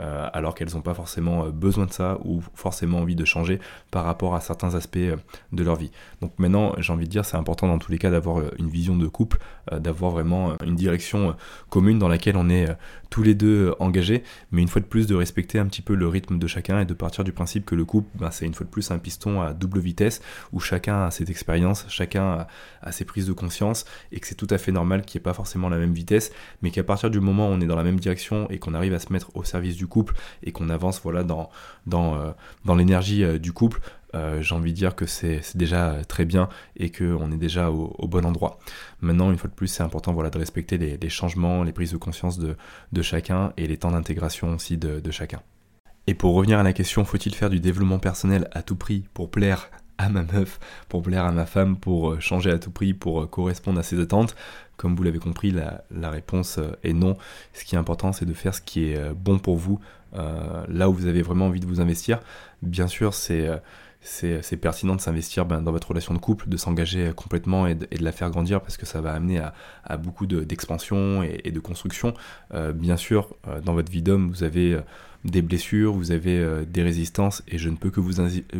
euh, 0.00 0.28
alors 0.32 0.54
qu'elles 0.54 0.74
n'ont 0.74 0.82
pas 0.82 0.94
forcément 0.94 1.44
euh, 1.44 1.50
besoin 1.50 1.86
de 1.86 1.92
ça 1.92 2.18
ou 2.24 2.42
forcément 2.54 2.98
envie 2.98 3.14
de 3.14 3.24
changer 3.24 3.60
par 3.92 4.04
rapport 4.04 4.34
à 4.34 4.40
certains 4.40 4.74
aspects 4.74 4.96
euh, 4.96 5.16
de 5.52 5.62
leur 5.62 5.76
vie. 5.76 5.92
Donc 6.20 6.32
maintenant, 6.38 6.74
j'ai 6.78 6.92
envie 6.92 7.04
de 7.04 7.10
dire, 7.10 7.24
c'est 7.24 7.36
important 7.36 7.68
dans 7.68 7.78
tous 7.78 7.92
les 7.92 7.98
cas 7.98 8.10
d'avoir 8.10 8.42
une 8.58 8.68
vision 8.68 8.96
de 8.96 9.06
couple, 9.06 9.38
d'avoir 9.72 10.10
vraiment 10.10 10.54
une 10.64 10.74
direction 10.74 11.36
commune 11.68 11.98
dans 11.98 12.08
laquelle 12.08 12.36
on 12.36 12.48
est 12.48 12.66
tous 13.10 13.22
les 13.22 13.34
deux 13.34 13.72
engagés, 13.78 14.24
mais 14.50 14.62
une 14.62 14.66
fois 14.66 14.80
de 14.80 14.86
plus 14.86 15.06
de 15.06 15.14
respecter 15.14 15.60
un 15.60 15.66
petit 15.66 15.82
peu 15.82 15.94
le 15.94 16.08
rythme 16.08 16.36
de 16.36 16.46
chacun 16.48 16.80
et 16.80 16.84
de 16.84 16.94
partir 16.94 17.22
du 17.22 17.32
principe 17.32 17.64
que 17.64 17.76
le 17.76 17.84
couple, 17.84 18.08
ben, 18.18 18.32
c'est 18.32 18.44
une 18.44 18.54
fois 18.54 18.66
de 18.66 18.70
plus 18.70 18.90
un 18.90 18.98
piston 18.98 19.40
à 19.40 19.52
double 19.52 19.78
vitesse 19.78 20.20
où 20.52 20.58
chacun 20.58 21.04
a 21.04 21.10
ses 21.12 21.30
expériences, 21.30 21.86
chacun 21.88 22.46
a, 22.82 22.92
ses 22.92 23.04
prises 23.04 23.26
de 23.26 23.32
conscience 23.32 23.84
et 24.10 24.18
que 24.18 24.26
c'est 24.26 24.34
tout 24.34 24.48
à 24.50 24.58
fait 24.58 24.72
normal 24.72 25.04
qu'il 25.04 25.18
n'y 25.18 25.22
ait 25.22 25.30
pas 25.30 25.32
forcément 25.32 25.68
la 25.68 25.78
même 25.78 25.92
vitesse, 25.92 26.32
mais 26.62 26.72
qu'à 26.72 26.82
partir 26.82 27.08
du 27.08 27.20
moment 27.20 27.48
où 27.48 27.52
on 27.52 27.60
est 27.60 27.66
dans 27.66 27.76
la 27.76 27.84
même 27.84 28.00
direction 28.00 28.50
et 28.50 28.58
qu'on 28.58 28.74
arrive 28.74 28.94
à 28.94 28.98
se 28.98 29.12
mettre 29.12 29.30
au 29.36 29.44
service 29.44 29.76
du 29.76 29.83
couple 29.86 30.14
et 30.42 30.52
qu'on 30.52 30.68
avance 30.68 31.00
voilà 31.02 31.24
dans, 31.24 31.50
dans, 31.86 32.14
euh, 32.16 32.30
dans 32.64 32.74
l'énergie 32.74 33.24
euh, 33.24 33.38
du 33.38 33.52
couple, 33.52 33.80
euh, 34.14 34.42
j'ai 34.42 34.54
envie 34.54 34.72
de 34.72 34.76
dire 34.76 34.94
que 34.94 35.06
c'est 35.06 35.40
déjà 35.56 36.04
très 36.06 36.24
bien 36.24 36.48
et 36.76 36.90
qu'on 36.90 37.32
est 37.32 37.36
déjà 37.36 37.70
au, 37.70 38.06
bon 38.06 38.24
endroit. 38.24 38.58
Maintenant, 39.00 39.30
une 39.30 39.38
fois 39.38 39.50
de 39.50 39.54
plus, 39.54 39.66
c'est 39.66 39.82
important 39.82 40.12
voilà, 40.12 40.30
de 40.30 40.38
respecter 40.38 40.78
les, 40.78 41.08
changements, 41.08 41.64
les 41.64 41.72
prises 41.72 41.92
de 41.92 41.96
conscience 41.96 42.38
de, 42.38 42.56
de 42.92 43.02
chacun 43.02 43.52
et 43.56 43.66
les 43.66 43.76
temps 43.76 43.90
d'intégration 43.90 44.54
aussi 44.54 44.76
de, 44.76 45.00
de 45.00 45.10
chacun. 45.10 45.42
Et 46.06 46.14
pour 46.14 46.34
revenir 46.34 46.58
à 46.58 46.62
la 46.62 46.72
question, 46.72 47.04
faut-il 47.04 47.34
faire 47.34 47.50
du 47.50 47.60
développement 47.60 47.98
personnel 47.98 48.48
à 48.52 48.62
tout 48.62 48.76
prix 48.76 49.04
pour 49.14 49.30
plaire 49.30 49.70
à 49.98 50.08
ma 50.08 50.22
meuf, 50.22 50.58
pour 50.88 51.02
plaire 51.02 51.24
à 51.24 51.32
ma 51.32 51.46
femme, 51.46 51.76
pour 51.76 52.20
changer 52.20 52.50
à 52.50 52.58
tout 52.58 52.70
prix, 52.70 52.94
pour 52.94 53.28
correspondre 53.30 53.78
à 53.78 53.82
ses 53.82 54.00
attentes 54.00 54.34
comme 54.76 54.96
vous 54.96 55.02
l'avez 55.02 55.18
compris, 55.18 55.52
la, 55.52 56.10
réponse 56.10 56.58
euh, 56.58 56.72
est 56.82 56.92
non. 56.92 57.16
Ce 57.52 57.64
qui 57.64 57.74
est 57.74 57.78
important, 57.78 58.12
c'est 58.12 58.26
de 58.26 58.32
faire 58.32 58.54
ce 58.54 58.60
qui 58.60 58.90
est 58.90 58.96
euh, 58.96 59.14
bon 59.14 59.38
pour 59.38 59.56
vous, 59.56 59.80
euh, 60.14 60.64
là 60.68 60.88
où 60.88 60.92
vous 60.92 61.06
avez 61.06 61.22
vraiment 61.22 61.46
envie 61.46 61.60
de 61.60 61.66
vous 61.66 61.80
investir. 61.80 62.20
Bien 62.62 62.86
sûr, 62.86 63.14
c'est 63.14 63.48
c'est 64.06 64.58
pertinent 64.58 64.94
de 64.94 65.00
s'investir 65.00 65.46
ben, 65.46 65.62
dans 65.62 65.72
votre 65.72 65.88
relation 65.88 66.12
de 66.12 66.18
couple, 66.18 66.46
de 66.50 66.58
s'engager 66.58 67.12
complètement 67.16 67.66
et 67.66 67.74
de, 67.74 67.88
la 67.98 68.12
faire 68.12 68.28
grandir 68.28 68.60
parce 68.60 68.76
que 68.76 68.84
ça 68.84 69.00
va 69.00 69.14
amener 69.14 69.40
à, 69.82 69.96
beaucoup 69.96 70.26
d'expansion 70.26 71.22
et, 71.22 71.50
de 71.50 71.58
construction. 71.58 72.12
bien 72.74 72.98
sûr, 72.98 73.34
dans 73.64 73.72
votre 73.72 73.90
vie 73.90 74.02
d'homme, 74.02 74.28
vous 74.28 74.44
avez 74.44 74.78
des 75.24 75.40
blessures, 75.40 75.94
vous 75.94 76.12
avez 76.12 76.66
des 76.66 76.82
résistances 76.82 77.42
et 77.48 77.56
je 77.56 77.70
ne 77.70 77.76
peux 77.76 77.88
que 77.88 78.00
vous, 78.00 78.12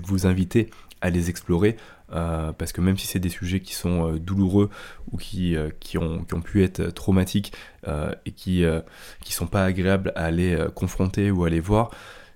vous 0.02 0.26
inviter 0.26 0.70
à 1.04 1.10
les 1.10 1.28
explorer 1.28 1.76
euh, 2.12 2.52
parce 2.52 2.72
que 2.72 2.80
même 2.80 2.96
si 2.96 3.06
c'est 3.06 3.18
des 3.18 3.28
sujets 3.28 3.60
qui 3.60 3.74
sont 3.74 4.08
euh, 4.08 4.18
douloureux 4.18 4.70
ou 5.12 5.18
qui, 5.18 5.54
euh, 5.54 5.70
qui, 5.80 5.98
ont, 5.98 6.24
qui, 6.24 6.34
ont, 6.34 6.40
pu 6.40 6.64
être 6.64 6.86
traumatiques 6.86 7.52
et 8.24 8.30
qui 8.32 8.62
ne 8.62 8.82
sont 9.28 9.46
pas 9.46 9.64
agréables 9.64 10.12
à 10.16 10.24
aller 10.24 10.56
confronter 10.74 11.30
ou 11.30 11.44
à 11.44 11.48
aller 11.48 11.60
voir, 11.60 11.90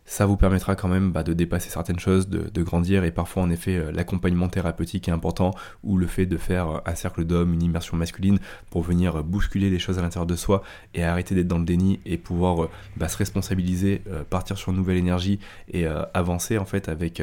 ça 0.05 0.27
vous 0.27 0.37
permettra 0.37 0.75
quand 0.77 0.89
même 0.89 1.11
bah, 1.11 1.23
de 1.23 1.33
dépasser 1.33 1.71
certaines 1.71 1.99
choses, 1.99 2.29
de, 2.29 2.63
grandir 2.63 3.05
et 3.05 3.11
parfois 3.11 3.43
en 3.43 3.51
effet 3.51 3.91
l'accompagnement 3.93 4.49
thérapeutique 4.49 5.09
est 5.09 5.11
important 5.11 5.55
ou 5.83 5.97
le 5.97 6.07
fait 6.07 6.27
de 6.27 6.37
faire 6.37 6.83
un 6.85 6.95
cercle 6.95 7.25
d'hommes, 7.25 7.55
une 7.55 7.63
immersion 7.63 7.97
masculine 7.97 8.39
pour 8.69 8.83
venir 8.83 9.25
bousculer 9.25 9.71
les 9.71 9.79
choses 9.79 9.99
à 9.99 10.03
l'intérieur 10.03 10.27
de 10.27 10.37
soi 10.37 10.63
et 10.93 11.03
arrêter 11.03 11.35
d'être 11.35 11.49
dans 11.49 11.59
le 11.59 11.65
déni 11.65 12.01
et 12.05 12.19
pouvoir 12.19 12.69
bah, 12.99 13.09
se 13.09 13.17
responsabiliser, 13.17 14.03
partir 14.29 14.59
sur 14.59 14.73
une 14.73 14.77
nouvelle 14.77 14.99
énergie 14.99 15.39
et 15.73 15.87
avancer 15.87 16.59
en 16.59 16.67
fait 16.67 16.91
avec, 16.91 17.23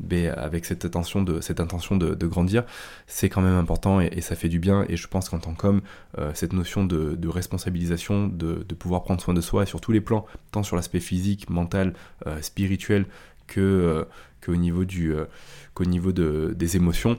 ben, 0.00 0.32
avec 0.32 0.64
cette 0.64 0.84
intention 0.84 1.22
de, 1.22 1.40
cette 1.40 1.60
intention 1.60 1.96
de, 1.96 2.26
grandir, 2.26 2.64
c'est 3.06 3.28
quand 3.28 3.40
même 3.40 3.56
important 3.56 4.00
et, 4.00 4.20
ça 4.20 4.36
fait 4.36 4.48
du 4.48 4.58
bien. 4.58 4.84
Et 4.88 4.96
je 4.96 5.08
pense 5.08 5.28
qu'en 5.28 5.38
tant 5.38 5.54
qu'homme, 5.54 5.80
cette 6.34 6.52
notion 6.52 6.84
de, 6.84 7.28
responsabilisation, 7.28 8.28
de, 8.28 8.62
pouvoir 8.78 9.02
prendre 9.02 9.20
soin 9.20 9.34
de 9.34 9.40
soi 9.40 9.66
sur 9.66 9.80
tous 9.80 9.92
les 9.92 10.00
plans, 10.00 10.26
tant 10.52 10.62
sur 10.62 10.76
l'aspect 10.76 11.00
physique, 11.00 11.50
mental, 11.50 11.94
euh, 12.26 12.40
spirituel 12.42 13.06
que 13.48 13.60
euh, 13.60 14.04
qu'au 14.44 14.54
niveau 14.54 14.84
du 14.84 15.12
euh, 15.12 15.24
qu'au 15.74 15.84
niveau 15.84 16.12
de, 16.12 16.54
des 16.56 16.76
émotions. 16.76 17.18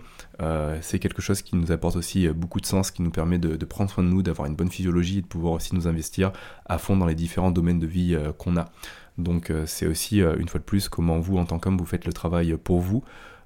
C'est 0.82 1.00
quelque 1.00 1.22
chose 1.22 1.42
qui 1.42 1.58
nous 1.58 1.74
apporte 1.74 1.98
aussi 1.98 2.30
beaucoup 2.30 2.62
de 2.62 2.66
sens 2.66 2.92
qui 2.92 3.02
nous 3.02 3.12
permet 3.12 3.40
de, 3.40 3.66
prendre 3.66 3.90
soin 3.92 4.06
de 4.06 4.10
nous 4.10 4.22
d'avoir 4.22 4.48
une 4.48 4.56
bonne 4.56 4.72
physiologie 4.72 5.18
et 5.18 5.22
de 5.22 5.28
pouvoir 5.28 5.54
aussi 5.54 5.76
nous 5.76 5.86
investir 5.86 6.32
à 6.66 6.78
fond 6.78 6.96
dans 6.96 7.06
les 7.06 7.16
différents 7.16 7.52
domaines 7.52 7.80
de 7.80 7.88
vie 7.88 8.18
qu'on 8.38 8.56
a. 8.56 8.72
Donc 9.18 9.52
c'est 9.66 9.86
aussi 9.86 10.20
une 10.20 10.48
fois 10.48 10.62
de 10.62 10.66
plus 10.66 10.88
comment 10.88 11.20
vous 11.20 11.38
en 11.38 11.46
tant 11.46 11.60
qu'homme 11.60 11.78
vous 11.78 11.86
faites 11.86 12.06
le 12.06 12.14
travail 12.14 12.56
pour 12.64 12.80
vous 12.80 13.04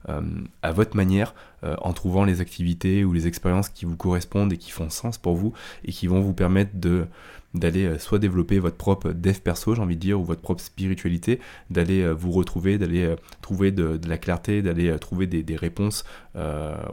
à 0.07 0.71
votre 0.71 0.95
manière, 0.95 1.33
en 1.63 1.93
trouvant 1.93 2.25
les 2.25 2.41
activités 2.41 3.03
ou 3.03 3.11
les 3.11 3.25
expériences 3.25 3.69
qui 3.69 3.85
vous 3.85 3.97
correspondent 3.97 4.53
et 4.53 4.57
qui 4.57 4.69
font 4.69 4.91
sens 4.91 5.17
pour 5.17 5.35
vous 5.35 5.53
et 5.83 5.91
qui 5.91 6.05
vont 6.05 6.21
vous 6.21 6.33
permettre 6.33 6.71
de, 6.75 7.07
d'aller 7.53 7.85
euh, 7.85 7.99
soit 7.99 8.19
développer 8.19 8.59
votre 8.59 8.77
propre 8.77 9.11
dev 9.11 9.39
perso, 9.39 9.75
j'ai 9.75 9.81
envie 9.81 9.95
de 9.95 10.01
dire, 10.01 10.19
ou 10.19 10.23
votre 10.23 10.41
propre 10.41 10.61
spiritualité, 10.61 11.39
d'aller 11.69 12.01
euh, 12.01 12.11
vous 12.11 12.31
retrouver, 12.31 12.77
d'aller 12.77 13.03
euh, 13.03 13.15
trouver 13.41 13.71
de, 13.71 13.99
la 14.07 14.17
clarté, 14.17 14.61
d'aller 14.61 14.97
trouver 14.99 15.27
des, 15.27 15.55
réponses 15.55 16.03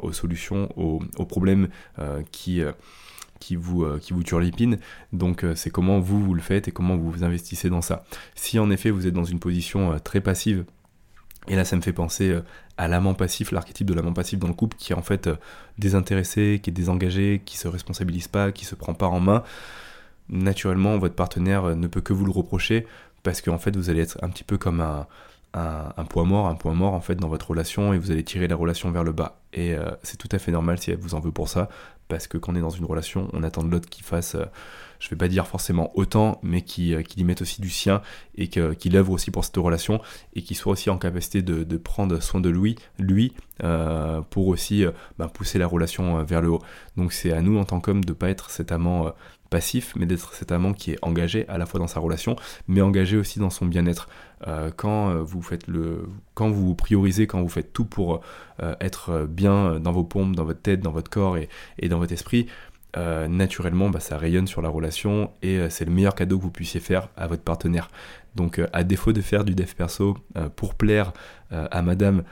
aux 0.02 0.12
solutions, 0.12 0.68
aux, 0.76 1.00
problèmes 1.24 1.68
qui 2.30 2.62
qui 3.38 3.56
vous, 3.56 3.86
qui 4.00 4.12
vous. 4.12 4.22
Donc 5.12 5.46
c'est 5.54 5.70
comment 5.70 5.98
vous, 5.98 6.22
vous 6.22 6.34
le 6.34 6.42
faites 6.42 6.68
et 6.68 6.72
comment 6.72 6.96
vous 6.96 7.10
vous 7.10 7.24
investissez 7.24 7.70
dans 7.70 7.80
ça. 7.80 8.04
Si 8.34 8.58
en 8.58 8.70
effet 8.70 8.90
vous 8.90 9.06
êtes 9.06 9.14
dans 9.14 9.24
une 9.24 9.38
position 9.38 9.98
très 10.04 10.20
passive 10.20 10.64
Et 11.48 11.56
là, 11.56 11.64
ça 11.64 11.76
me 11.76 11.80
fait 11.80 11.92
penser 11.92 12.38
à 12.76 12.88
l'amant 12.88 13.14
passif, 13.14 13.50
l'archétype 13.50 13.86
de 13.86 13.94
l'amant 13.94 14.12
passif 14.12 14.38
dans 14.38 14.48
le 14.48 14.54
couple, 14.54 14.76
qui 14.76 14.92
est 14.92 14.96
en 14.96 15.02
fait 15.02 15.30
désintéressé, 15.78 16.60
qui 16.62 16.70
est 16.70 16.74
désengagé, 16.74 17.42
qui 17.44 17.56
se 17.56 17.68
responsabilise 17.68 18.28
pas, 18.28 18.52
qui 18.52 18.64
se 18.66 18.74
prend 18.74 18.94
pas 18.94 19.06
en 19.06 19.20
main. 19.20 19.42
Naturellement, 20.30 20.96
votre 20.98 21.14
partenaire 21.14 21.76
ne 21.76 21.86
peut 21.86 22.00
que 22.00 22.12
vous 22.12 22.24
le 22.24 22.32
reprocher 22.32 22.86
parce 23.22 23.40
qu'en 23.40 23.58
fait, 23.58 23.76
vous 23.76 23.90
allez 23.90 24.02
être 24.02 24.18
un 24.22 24.28
petit 24.30 24.44
peu 24.44 24.56
comme 24.56 24.80
un, 24.80 25.06
un, 25.54 26.04
point 26.04 26.24
mort, 26.24 26.46
un 26.46 26.54
point 26.54 26.74
mort 26.74 26.94
en 26.94 27.00
fait 27.00 27.16
dans 27.16 27.28
votre 27.28 27.50
relation 27.50 27.92
et 27.92 27.98
vous 27.98 28.10
allez 28.10 28.24
tirer 28.24 28.48
la 28.48 28.56
relation 28.56 28.90
vers 28.90 29.04
le 29.04 29.12
bas. 29.12 29.40
Et 29.52 29.74
euh, 29.74 29.90
c'est 30.02 30.16
tout 30.16 30.28
à 30.32 30.38
fait 30.38 30.52
normal 30.52 30.78
si 30.78 30.90
elle 30.90 30.98
vous 30.98 31.14
en 31.14 31.20
veut 31.20 31.32
pour 31.32 31.48
ça, 31.48 31.68
parce 32.08 32.28
que 32.28 32.38
quand 32.38 32.52
on 32.52 32.56
est 32.56 32.60
dans 32.60 32.70
une 32.70 32.84
relation, 32.84 33.28
on 33.32 33.42
attend 33.42 33.64
de 33.64 33.70
l'autre 33.70 33.88
qu'il 33.88 34.04
fasse, 34.04 34.36
euh, 34.36 34.44
je 35.00 35.08
vais 35.10 35.16
pas 35.16 35.26
dire 35.26 35.46
forcément 35.46 35.90
autant, 35.96 36.38
mais 36.42 36.64
euh, 36.78 37.02
y 37.16 37.24
mette 37.24 37.42
aussi 37.42 37.60
du 37.60 37.70
sien 37.70 38.00
et 38.36 38.48
qu'il 38.48 38.96
œuvre 38.96 39.12
aussi 39.12 39.32
pour 39.32 39.44
cette 39.44 39.56
relation 39.56 40.00
et 40.34 40.42
qu'il 40.42 40.56
soit 40.56 40.72
aussi 40.72 40.88
en 40.88 40.98
capacité 40.98 41.42
de, 41.42 41.76
prendre 41.78 42.20
soin 42.22 42.40
de 42.40 42.50
lui, 42.50 42.76
lui 42.98 43.32
pour 44.30 44.48
aussi 44.48 44.84
bah, 45.18 45.28
pousser 45.28 45.58
la 45.58 45.66
relation 45.66 46.22
vers 46.22 46.40
le 46.40 46.50
haut. 46.50 46.62
Donc 46.96 47.12
c'est 47.12 47.32
à 47.32 47.42
nous 47.42 47.58
en 47.58 47.64
tant 47.64 47.80
qu'homme 47.80 48.04
de 48.04 48.12
pas 48.12 48.28
être 48.28 48.50
cet 48.50 48.72
amant 48.72 49.12
passif, 49.50 49.92
mais 49.96 50.06
d'être 50.06 50.32
cet 50.32 50.52
amant 50.52 50.72
qui 50.72 50.92
est 50.92 50.98
engagé 51.02 51.46
à 51.48 51.58
la 51.58 51.66
fois 51.66 51.80
dans 51.80 51.88
sa 51.88 52.00
relation, 52.00 52.36
mais 52.68 52.80
engagé 52.80 53.16
aussi 53.16 53.38
dans 53.38 53.50
son 53.50 53.66
bien-être. 53.66 54.08
Euh, 54.46 54.70
quand 54.74 55.10
euh, 55.10 55.22
vous 55.22 55.44
quand 56.34 56.48
vous 56.48 56.74
priorisez, 56.74 57.26
quand 57.26 57.42
vous 57.42 57.48
faites 57.48 57.72
tout 57.72 57.84
pour 57.84 58.22
euh, 58.62 58.74
être 58.80 59.26
bien 59.28 59.78
dans 59.80 59.92
vos 59.92 60.04
pompes, 60.04 60.34
dans 60.34 60.44
votre 60.44 60.62
tête, 60.62 60.80
dans 60.80 60.92
votre 60.92 61.10
corps 61.10 61.36
et, 61.36 61.48
et 61.78 61.88
dans 61.88 61.98
votre 61.98 62.12
esprit, 62.12 62.46
naturellement, 62.96 63.88
bah, 63.88 64.00
ça 64.00 64.18
rayonne 64.18 64.48
sur 64.48 64.62
la 64.62 64.68
relation 64.68 65.30
et 65.42 65.70
c'est 65.70 65.84
le 65.84 65.92
meilleur 65.92 66.16
cadeau 66.16 66.38
que 66.38 66.42
vous 66.42 66.50
puissiez 66.50 66.80
faire 66.80 67.08
à 67.16 67.28
votre 67.28 67.42
partenaire. 67.42 67.88
Donc, 68.34 68.60
à 68.72 68.84
défaut 68.84 69.12
de 69.12 69.20
faire 69.20 69.44
du 69.44 69.54
dev 69.54 69.72
perso 69.76 70.16
pour 70.56 70.74
plaire 70.74 71.12
à 71.50 71.82
madame 71.82 72.22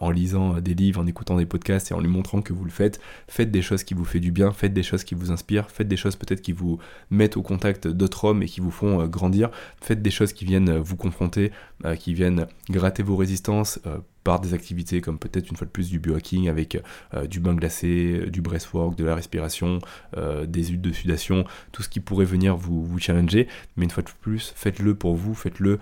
en 0.00 0.10
lisant 0.10 0.60
des 0.60 0.74
livres, 0.74 1.00
en 1.00 1.06
écoutant 1.06 1.36
des 1.36 1.46
podcasts 1.46 1.90
et 1.90 1.94
en 1.94 2.00
lui 2.00 2.08
montrant 2.08 2.42
que 2.42 2.52
vous 2.52 2.64
le 2.64 2.70
faites, 2.70 3.00
faites 3.28 3.50
des 3.50 3.62
choses 3.62 3.84
qui 3.84 3.94
vous 3.94 4.04
font 4.04 4.18
du 4.18 4.32
bien, 4.32 4.50
faites 4.52 4.72
des 4.72 4.82
choses 4.82 5.04
qui 5.04 5.14
vous 5.14 5.30
inspirent, 5.30 5.70
faites 5.70 5.88
des 5.88 5.96
choses 5.96 6.16
peut-être 6.16 6.42
qui 6.42 6.52
vous 6.52 6.78
mettent 7.10 7.36
au 7.36 7.42
contact 7.42 7.86
d'autres 7.86 8.24
hommes 8.24 8.42
et 8.42 8.46
qui 8.46 8.60
vous 8.60 8.72
font 8.72 9.06
grandir, 9.06 9.50
faites 9.80 10.02
des 10.02 10.10
choses 10.10 10.32
qui 10.32 10.44
viennent 10.44 10.76
vous 10.78 10.96
confronter, 10.96 11.52
qui 11.98 12.14
viennent 12.14 12.46
gratter 12.68 13.02
vos 13.04 13.16
résistances 13.16 13.78
par 14.24 14.40
des 14.40 14.54
activités 14.54 15.02
comme 15.02 15.18
peut-être 15.18 15.50
une 15.50 15.56
fois 15.56 15.66
de 15.66 15.70
plus 15.70 15.90
du 15.90 15.98
biohacking 15.98 16.48
avec 16.48 16.82
du 17.28 17.40
bain 17.40 17.54
glacé, 17.54 18.24
du 18.28 18.40
breathwork, 18.40 18.96
de 18.96 19.04
la 19.04 19.14
respiration, 19.14 19.80
des 20.16 20.64
huiles 20.64 20.80
de 20.80 20.92
sudation, 20.92 21.44
tout 21.72 21.82
ce 21.82 21.88
qui 21.88 22.00
pourrait 22.00 22.24
venir 22.24 22.56
vous 22.56 22.98
challenger. 22.98 23.46
Mais 23.76 23.84
une 23.84 23.90
fois 23.90 24.02
de 24.02 24.10
plus, 24.20 24.52
faites-le 24.56 24.94
pour 24.94 25.14
vous, 25.14 25.34
faites-le 25.44 25.78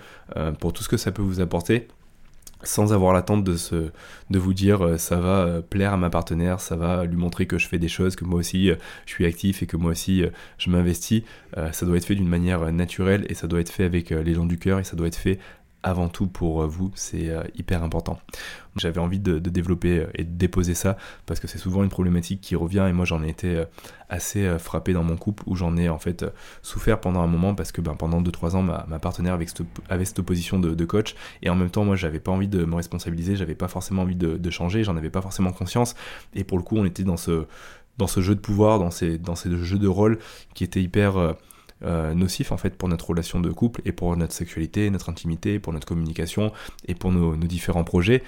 pour 0.60 0.72
tout 0.72 0.82
ce 0.82 0.88
que 0.88 0.96
ça 0.96 1.12
peut 1.12 1.22
vous 1.22 1.40
apporter 1.40 1.88
sans 2.64 2.92
avoir 2.92 3.12
l'attente 3.12 3.44
de, 3.44 3.56
se, 3.56 3.90
de 4.30 4.38
vous 4.38 4.54
dire 4.54 4.82
euh, 4.82 4.98
ça 4.98 5.16
va 5.16 5.44
euh, 5.44 5.62
plaire 5.62 5.92
à 5.92 5.96
ma 5.96 6.10
partenaire, 6.10 6.60
ça 6.60 6.76
va 6.76 7.04
lui 7.04 7.16
montrer 7.16 7.46
que 7.46 7.58
je 7.58 7.66
fais 7.66 7.78
des 7.78 7.88
choses, 7.88 8.16
que 8.16 8.24
moi 8.24 8.38
aussi 8.38 8.70
euh, 8.70 8.76
je 9.06 9.12
suis 9.12 9.26
actif 9.26 9.62
et 9.62 9.66
que 9.66 9.76
moi 9.76 9.90
aussi 9.92 10.24
je 10.58 10.70
m'investis. 10.70 11.22
ça 11.72 11.86
doit 11.86 11.96
être 11.96 12.04
fait 12.04 12.14
d'une 12.14 12.28
manière 12.28 12.72
naturelle 12.72 13.26
et 13.28 13.34
ça 13.34 13.46
doit 13.46 13.60
être 13.60 13.70
fait 13.70 13.84
avec 13.84 14.10
les 14.10 14.34
gens 14.34 14.44
du 14.44 14.58
cœur 14.58 14.78
et 14.78 14.84
ça 14.84 14.96
doit 14.96 15.06
être 15.06 15.16
fait 15.16 15.38
avant 15.82 16.08
tout 16.08 16.26
pour 16.26 16.66
vous, 16.66 16.90
c'est 16.94 17.30
hyper 17.54 17.82
important. 17.82 18.18
J'avais 18.76 19.00
envie 19.00 19.20
de, 19.20 19.38
développer 19.38 19.98
euh, 19.98 20.06
et 20.14 20.24
de 20.24 20.30
déposer 20.30 20.74
ça 20.74 20.96
parce 21.26 21.40
que 21.40 21.46
c'est 21.46 21.58
souvent 21.58 21.82
une 21.82 21.90
problématique 21.90 22.40
qui 22.40 22.56
revient 22.56 22.86
et 22.88 22.92
moi 22.92 23.04
j'en 23.04 23.22
ai 23.22 23.28
été 23.28 23.54
euh, 23.54 23.64
assez 24.08 24.46
euh, 24.46 24.58
frappé 24.58 24.94
dans 24.94 25.02
mon 25.02 25.16
couple 25.16 25.42
où 25.46 25.54
j'en 25.56 25.76
ai 25.76 25.90
en 25.90 25.98
fait 25.98 26.24
souffert 26.62 27.00
pendant 27.00 27.20
un 27.20 27.26
moment 27.26 27.54
parce 27.54 27.70
que 27.70 27.82
ben, 27.82 27.94
pendant 27.94 28.22
2-3 28.22 28.56
ans 28.56 28.62
ma, 28.62 28.98
partenaire 28.98 29.34
avait 29.34 29.46
cette, 30.04 30.18
opposition 30.18 30.58
de, 30.58 30.84
coach 30.84 31.14
et 31.42 31.50
en 31.50 31.54
même 31.54 31.70
temps 31.70 31.84
moi 31.84 31.96
j'avais 31.96 32.20
pas 32.20 32.32
envie 32.32 32.48
de 32.48 32.64
me 32.64 32.74
responsabiliser, 32.74 33.36
j'avais 33.36 33.54
pas 33.54 33.68
forcément 33.68 34.02
envie 34.02 34.16
de, 34.16 34.50
changer, 34.50 34.84
j'en 34.84 34.96
avais 34.96 35.10
pas 35.10 35.22
forcément 35.22 35.52
conscience 35.52 35.94
et 36.34 36.44
pour 36.44 36.56
le 36.56 36.64
coup 36.64 36.76
on 36.76 36.84
était 36.84 37.04
dans 37.04 37.16
ce 37.16 37.46
dans 37.98 38.06
ce 38.06 38.20
jeu 38.20 38.34
de 38.34 38.40
pouvoir, 38.40 38.78
dans 38.78 38.90
ces, 38.90 39.18
dans 39.18 39.34
ces 39.34 39.54
jeux 39.54 39.78
de 39.78 39.86
rôle 39.86 40.18
qui 40.54 40.64
étaient 40.64 40.82
hyper 40.82 41.34
nocifs 41.82 42.52
en 42.52 42.56
fait 42.56 42.76
pour 42.76 42.88
notre 42.88 43.10
relation 43.10 43.40
de 43.40 43.50
couple 43.50 43.82
et 43.84 43.92
pour 43.92 44.16
notre 44.16 44.32
sexualité, 44.32 44.90
notre 44.90 45.08
intimité, 45.08 45.58
pour 45.58 45.72
notre 45.72 45.86
communication 45.86 46.52
et 46.86 46.94
pour 46.94 47.12
nos, 47.12 47.34
différents 47.36 47.84
projets. 47.84 48.22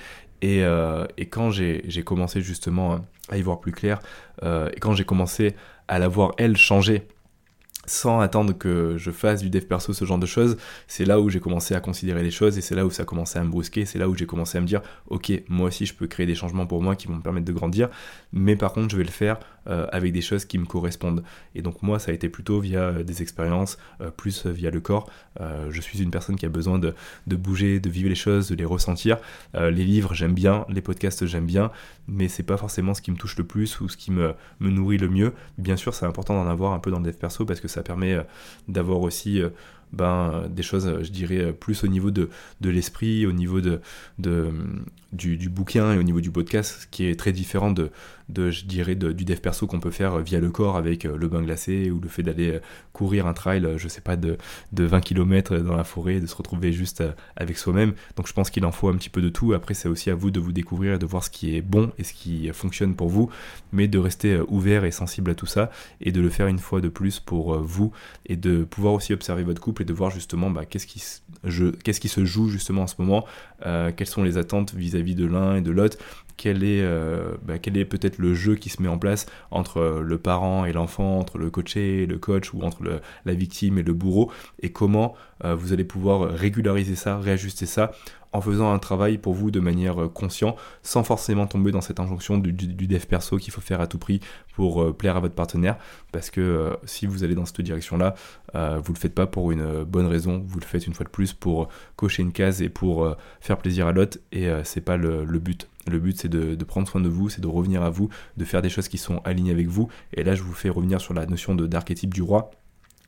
Euh, 0.44 1.06
et, 1.16 1.26
quand 1.26 1.50
j'ai 1.50 2.04
commencé 2.04 2.40
justement 2.40 2.98
à 3.28 3.38
y 3.38 3.42
voir 3.42 3.60
plus 3.60 3.72
clair, 3.72 4.00
euh, 4.42 4.68
et 4.74 4.80
quand 4.80 4.94
j'ai 4.94 5.04
commencé 5.04 5.54
à 5.88 5.98
la 5.98 6.08
voir 6.08 6.32
elle 6.38 6.56
changer 6.56 7.06
sans 7.86 8.20
attendre 8.20 8.56
que 8.56 8.96
je 8.96 9.10
fasse 9.10 9.40
du 9.40 9.50
dev 9.50 9.62
perso, 9.62 9.92
ce 9.92 10.04
genre 10.04 10.18
de 10.18 10.26
choses, 10.26 10.56
c'est 10.86 11.04
là 11.04 11.20
où 11.20 11.28
j'ai 11.28 11.40
commencé 11.40 11.74
à 11.74 11.80
considérer 11.80 12.22
les 12.22 12.30
choses 12.30 12.58
et 12.58 12.60
c'est 12.60 12.74
là 12.74 12.86
où 12.86 12.90
ça 12.90 13.02
a 13.02 13.06
commencé 13.06 13.38
à 13.38 13.44
me 13.44 13.50
brusquer, 13.50 13.84
c'est 13.84 13.98
là 13.98 14.08
où 14.08 14.14
j'ai 14.14 14.26
commencé 14.26 14.58
à 14.58 14.60
me 14.60 14.66
dire, 14.66 14.82
ok, 15.08 15.32
moi 15.48 15.68
aussi 15.68 15.86
je 15.86 15.94
peux 15.94 16.06
créer 16.06 16.26
des 16.26 16.34
changements 16.34 16.66
pour 16.66 16.82
moi 16.82 16.96
qui 16.96 17.06
vont 17.06 17.16
me 17.16 17.22
permettre 17.22 17.46
de 17.46 17.52
grandir, 17.52 17.88
mais 18.32 18.56
par 18.56 18.72
contre 18.72 18.90
je 18.90 18.96
vais 18.96 19.04
le 19.04 19.10
faire 19.10 19.38
euh, 19.66 19.86
avec 19.92 20.12
des 20.12 20.20
choses 20.20 20.44
qui 20.44 20.58
me 20.58 20.66
correspondent. 20.66 21.22
Et 21.54 21.62
donc 21.62 21.82
moi 21.82 21.98
ça 21.98 22.10
a 22.10 22.14
été 22.14 22.28
plutôt 22.28 22.60
via 22.60 22.80
euh, 22.80 23.02
des 23.02 23.22
expériences, 23.22 23.78
euh, 24.02 24.10
plus 24.10 24.46
via 24.46 24.70
le 24.70 24.80
corps. 24.80 25.08
je 25.70 25.80
suis 25.80 26.02
une 26.02 26.10
personne 26.10 26.36
qui 26.36 26.44
a 26.44 26.50
besoin 26.50 26.78
de, 26.78 26.94
bouger, 27.26 27.80
de 27.80 27.88
vivre 27.88 28.08
les 28.08 28.14
choses, 28.14 28.48
de 28.48 28.54
les 28.54 28.64
ressentir. 28.64 29.16
les 29.54 29.84
livres 29.84 30.14
j'aime 30.14 30.34
bien, 30.34 30.66
les 30.68 30.82
podcasts 30.82 31.26
j'aime 31.26 31.46
bien, 31.46 31.70
mais 32.08 32.28
c'est 32.28 32.42
pas 32.42 32.56
forcément 32.56 32.94
ce 32.94 33.02
qui 33.02 33.10
me 33.10 33.16
touche 33.16 33.36
le 33.36 33.44
plus 33.44 33.80
ou 33.80 33.88
ce 33.88 33.96
qui 33.96 34.10
me, 34.10 34.34
me 34.60 34.70
nourrit 34.70 34.98
le 34.98 35.08
mieux. 35.08 35.32
Bien 35.58 35.76
sûr 35.76 35.94
c'est 35.94 36.06
important 36.06 36.34
d'en 36.34 36.50
avoir 36.50 36.72
un 36.72 36.78
peu 36.78 36.90
dans 36.90 36.98
le 36.98 37.04
dev 37.04 37.16
perso 37.16 37.44
parce 37.44 37.60
que 37.60 37.68
ça 37.74 37.82
permet 37.82 38.16
d'avoir 38.68 39.00
aussi 39.00 39.42
ben, 39.92 40.48
des 40.48 40.62
choses, 40.62 41.02
je 41.02 41.10
dirais, 41.10 41.52
plus 41.52 41.84
au 41.84 41.86
niveau 41.86 42.10
de, 42.10 42.28
l'esprit, 42.62 43.26
au 43.26 43.32
niveau 43.32 43.60
de, 43.60 43.80
de 44.18 44.50
du, 45.12 45.36
du, 45.36 45.48
bouquin 45.48 45.92
et 45.92 45.98
au 45.98 46.02
niveau 46.02 46.20
du 46.20 46.30
podcast, 46.30 46.88
qui 46.90 47.06
est 47.06 47.18
très 47.18 47.32
différent 47.32 47.70
de, 47.70 47.90
de 48.28 48.50
je 48.50 48.64
dirais, 48.64 48.94
du 48.94 49.24
dev 49.24 49.38
perso 49.38 49.66
qu'on 49.66 49.80
peut 49.80 49.90
faire 49.90 50.18
via 50.18 50.40
le 50.40 50.50
corps 50.50 50.76
avec 50.76 51.04
euh, 51.04 51.16
le 51.16 51.28
bain 51.28 51.42
glacé 51.42 51.90
ou 51.90 52.00
le 52.00 52.08
fait 52.08 52.22
d'aller 52.22 52.52
euh, 52.52 52.60
courir 52.92 53.26
un 53.26 53.34
trail, 53.34 53.66
je 53.76 53.88
sais 53.88 54.00
pas, 54.00 54.16
de, 54.16 54.38
de 54.72 54.84
20 54.84 55.00
km 55.00 55.58
dans 55.58 55.76
la 55.76 55.84
forêt, 55.84 56.20
de 56.20 56.26
se 56.26 56.34
retrouver 56.34 56.72
juste 56.72 57.02
euh, 57.02 57.12
avec 57.36 57.58
soi-même. 57.58 57.94
Donc 58.16 58.26
je 58.26 58.32
pense 58.32 58.50
qu'il 58.50 58.64
en 58.64 58.72
faut 58.72 58.88
un 58.88 58.96
petit 58.96 59.10
peu 59.10 59.20
de 59.20 59.28
tout. 59.28 59.52
Après, 59.52 59.74
c'est 59.74 59.88
aussi 59.88 60.10
à 60.10 60.14
vous 60.14 60.30
de 60.30 60.40
vous 60.40 60.52
découvrir 60.52 60.94
et 60.94 60.98
de 60.98 61.06
voir 61.06 61.22
ce 61.22 61.30
qui 61.30 61.56
est 61.56 61.62
bon 61.62 61.92
et 61.98 62.04
ce 62.04 62.14
qui 62.14 62.48
fonctionne 62.52 62.94
pour 62.94 63.08
vous, 63.08 63.30
mais 63.72 63.88
de 63.88 63.98
rester 63.98 64.40
ouvert 64.48 64.84
et 64.84 64.90
sensible 64.90 65.30
à 65.30 65.34
tout 65.34 65.46
ça 65.46 65.70
et 66.00 66.12
de 66.12 66.20
le 66.20 66.30
faire 66.30 66.46
une 66.46 66.58
fois 66.58 66.80
de 66.80 66.88
plus 66.88 67.20
pour 67.20 67.58
vous 67.58 67.92
et 68.26 68.36
de 68.36 68.64
pouvoir 68.64 68.94
aussi 68.94 69.12
observer 69.12 69.42
votre 69.42 69.60
couple 69.60 69.82
et 69.82 69.84
de 69.84 69.92
voir 69.92 70.10
justement 70.10 70.50
bah, 70.50 70.64
qu'est-ce 70.64 70.86
qui, 70.86 71.02
qu'est-ce 71.82 72.00
qui 72.00 72.08
se 72.08 72.24
joue 72.24 72.48
justement 72.48 72.82
en 72.82 72.86
ce 72.86 72.94
moment, 72.98 73.26
quelles 73.60 74.06
sont 74.06 74.22
les 74.22 74.38
attentes 74.38 74.74
vis-à-vis 74.74 75.14
de 75.14 75.26
l'un 75.26 75.56
et 75.56 75.60
de 75.60 75.70
l'autre, 75.70 75.98
quel 76.36 76.64
est, 76.64 76.82
euh, 76.82 77.34
bah, 77.42 77.58
quel 77.58 77.76
est 77.76 77.84
peut-être 77.84 78.18
le 78.18 78.34
jeu 78.34 78.56
qui 78.56 78.68
se 78.68 78.82
met 78.82 78.88
en 78.88 78.98
place 78.98 79.26
entre 79.50 79.78
euh, 79.78 80.00
le 80.02 80.18
parent 80.18 80.64
et 80.64 80.72
l'enfant, 80.72 81.18
entre 81.18 81.38
le 81.38 81.50
coaché 81.50 82.02
et 82.02 82.06
le 82.06 82.18
coach, 82.18 82.52
ou 82.52 82.62
entre 82.62 83.00
la 83.24 83.34
victime 83.34 83.78
et 83.78 83.82
le 83.82 83.92
bourreau, 83.92 84.30
et 84.60 84.72
comment 84.72 85.14
euh, 85.44 85.54
vous 85.54 85.72
allez 85.72 85.84
pouvoir 85.84 86.30
régulariser 86.30 86.96
ça, 86.96 87.18
réajuster 87.18 87.66
ça, 87.66 87.92
en 88.32 88.40
faisant 88.40 88.72
un 88.72 88.80
travail 88.80 89.18
pour 89.18 89.32
vous 89.32 89.52
de 89.52 89.60
manière 89.60 90.10
consciente, 90.12 90.56
sans 90.82 91.04
forcément 91.04 91.46
tomber 91.46 91.70
dans 91.70 91.80
cette 91.80 92.00
injonction 92.00 92.36
du, 92.36 92.52
dev 92.52 93.06
perso 93.06 93.36
qu'il 93.36 93.52
faut 93.52 93.60
faire 93.60 93.80
à 93.80 93.86
tout 93.86 93.98
prix 93.98 94.18
pour 94.56 94.96
plaire 94.96 95.16
à 95.16 95.20
votre 95.20 95.36
partenaire, 95.36 95.76
parce 96.10 96.30
que 96.30 96.76
si 96.84 97.06
vous 97.06 97.22
allez 97.22 97.36
dans 97.36 97.44
cette 97.44 97.60
direction-là, 97.60 98.16
vous 98.52 98.92
le 98.92 98.98
faites 98.98 99.14
pas 99.14 99.28
pour 99.28 99.52
une 99.52 99.84
bonne 99.84 100.06
raison, 100.06 100.42
vous 100.48 100.58
le 100.58 100.64
faites 100.64 100.88
une 100.88 100.94
fois 100.94 101.04
de 101.04 101.10
plus 101.10 101.32
pour 101.32 101.68
cocher 101.94 102.24
une 102.24 102.32
case 102.32 102.60
et 102.60 102.68
pour 102.68 103.08
faire 103.40 103.56
plaisir 103.56 103.86
à 103.86 103.92
l'autre, 103.92 104.18
et 104.32 104.50
c'est 104.64 104.80
pas 104.80 104.96
le 104.96 105.38
but. 105.38 105.68
Le 105.90 105.98
but, 105.98 106.18
c'est 106.18 106.28
de, 106.28 106.62
prendre 106.64 106.88
soin 106.88 107.00
de 107.00 107.08
vous, 107.08 107.28
c'est 107.28 107.40
de 107.40 107.46
revenir 107.46 107.82
à 107.82 107.90
vous, 107.90 108.08
de 108.36 108.44
faire 108.44 108.62
des 108.62 108.68
choses 108.68 108.88
qui 108.88 108.98
sont 108.98 109.18
alignées 109.24 109.50
avec 109.52 109.68
vous. 109.68 109.88
Et 110.12 110.24
là, 110.24 110.34
je 110.34 110.42
vous 110.42 110.54
fais 110.54 110.68
revenir 110.70 111.00
sur 111.00 111.14
la 111.14 111.26
notion 111.26 111.54
d'archétype 111.54 112.12
du 112.14 112.22
roi. 112.22 112.50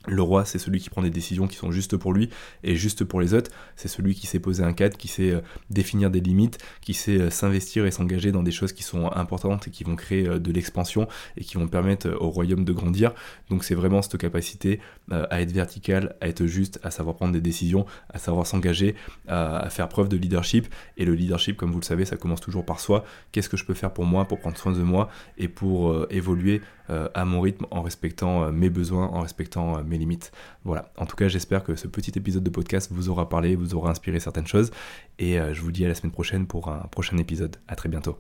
Le 0.07 0.23
roi, 0.23 0.45
c'est 0.45 0.59
celui 0.59 0.81
qui 0.81 0.89
prend 0.89 1.03
des 1.03 1.11
décisions 1.11 1.49
qui 1.49 1.57
sont 1.57 1.73
justes 1.73 1.97
pour 1.97 2.13
lui 2.13 2.31
et 2.63 2.77
justes 2.77 3.05
pour 3.05 3.21
les 3.21 3.35
autres. 3.35 3.51
C'est 3.75 3.89
celui 3.89 4.15
qui 4.15 4.27
sait 4.27 4.39
poser 4.39 4.63
un 4.63 4.73
cadre, 4.73 4.97
qui 4.97 5.09
sait 5.09 5.31
euh, 5.31 5.41
définir 5.71 6.11
des 6.11 6.21
limites, 6.21 6.59
qui 6.81 6.95
sait 6.95 7.21
euh, 7.21 7.31
s'investir 7.31 7.87
et 7.87 7.91
s'engager 7.91 8.31
dans 8.31 8.43
des 8.43 8.53
choses 8.53 8.73
qui 8.73 8.83
sont 8.83 9.11
importantes 9.13 9.67
et 9.67 9.71
qui 9.71 9.85
vont 9.85 9.97
créer 9.97 10.29
euh, 10.29 10.39
de 10.39 10.53
l'expansion 10.53 11.09
et 11.37 11.45
qui 11.45 11.57
vont 11.57 11.67
permettre 11.67 12.17
au 12.21 12.31
royaume 12.31 12.65
de 12.65 12.73
grandir. 12.73 13.13
Donc 13.51 13.65
c'est 13.65 13.75
vraiment 13.75 14.03
cette 14.03 14.19
capacité 14.19 14.81
à 15.11 15.41
être 15.41 15.53
vertical, 15.53 16.17
à 16.21 16.29
être 16.29 16.47
juste, 16.47 16.81
à 16.83 16.91
savoir 16.91 17.17
prendre 17.17 17.33
des 17.33 17.41
décisions, 17.41 17.87
à 18.11 18.19
savoir 18.19 18.47
s'engager, 18.47 18.95
à, 19.29 19.69
faire 19.71 19.89
preuve 19.89 20.09
de 20.09 20.17
leadership. 20.17 20.67
Et 20.97 21.05
le 21.05 21.15
leadership, 21.15 21.57
comme 21.57 21.71
vous 21.71 21.81
le 21.81 21.85
savez, 21.85 22.05
ça 22.05 22.17
commence 22.17 22.41
toujours 22.41 22.65
par 22.65 22.81
soi. 22.81 23.05
Qu'est-ce 23.33 23.49
que 23.49 23.57
je 23.57 23.65
peux 23.65 23.75
faire 23.75 23.93
pour 23.93 24.05
moi, 24.05 24.27
pour 24.27 24.39
prendre 24.39 24.57
soin 24.57 24.73
de 24.73 24.83
moi 24.83 25.09
et 25.39 25.49
pour 25.49 26.07
évoluer 26.11 26.61
à 26.89 27.25
mon 27.25 27.41
rythme 27.41 27.67
en 27.71 27.83
respectant 27.83 28.51
mes 28.53 28.71
besoins, 28.71 29.07
en 29.07 29.21
respectant 29.21 29.83
mes 29.85 29.96
limites. 29.99 30.33
Voilà, 30.65 30.93
en 30.97 31.07
tout 31.07 31.17
cas 31.17 31.29
j'espère 31.29 31.65
que 31.65 31.77
ce 31.77 31.89
petit 31.89 32.13
épisode 32.17 32.45
de 32.45 32.51
podcast 32.51 32.91
vous 32.93 33.09
aura 33.09 33.29
parlé, 33.29 33.57
vous 33.57 33.75
aura 33.75 33.91
inspiré 33.91 34.21
certaines 34.21 34.47
choses, 34.47 34.71
et 35.19 35.41
euh, 35.41 35.55
je 35.55 35.61
vous 35.61 35.73
dis 35.73 35.85
à 35.85 35.89
la 35.89 35.95
semaine 35.95 36.13
prochaine 36.13 36.47
pour 36.47 36.69
un 36.69 36.87
prochain 36.91 37.17
épisode. 37.19 37.57
À 37.69 37.77
très 37.77 37.89
bientôt. 37.89 38.19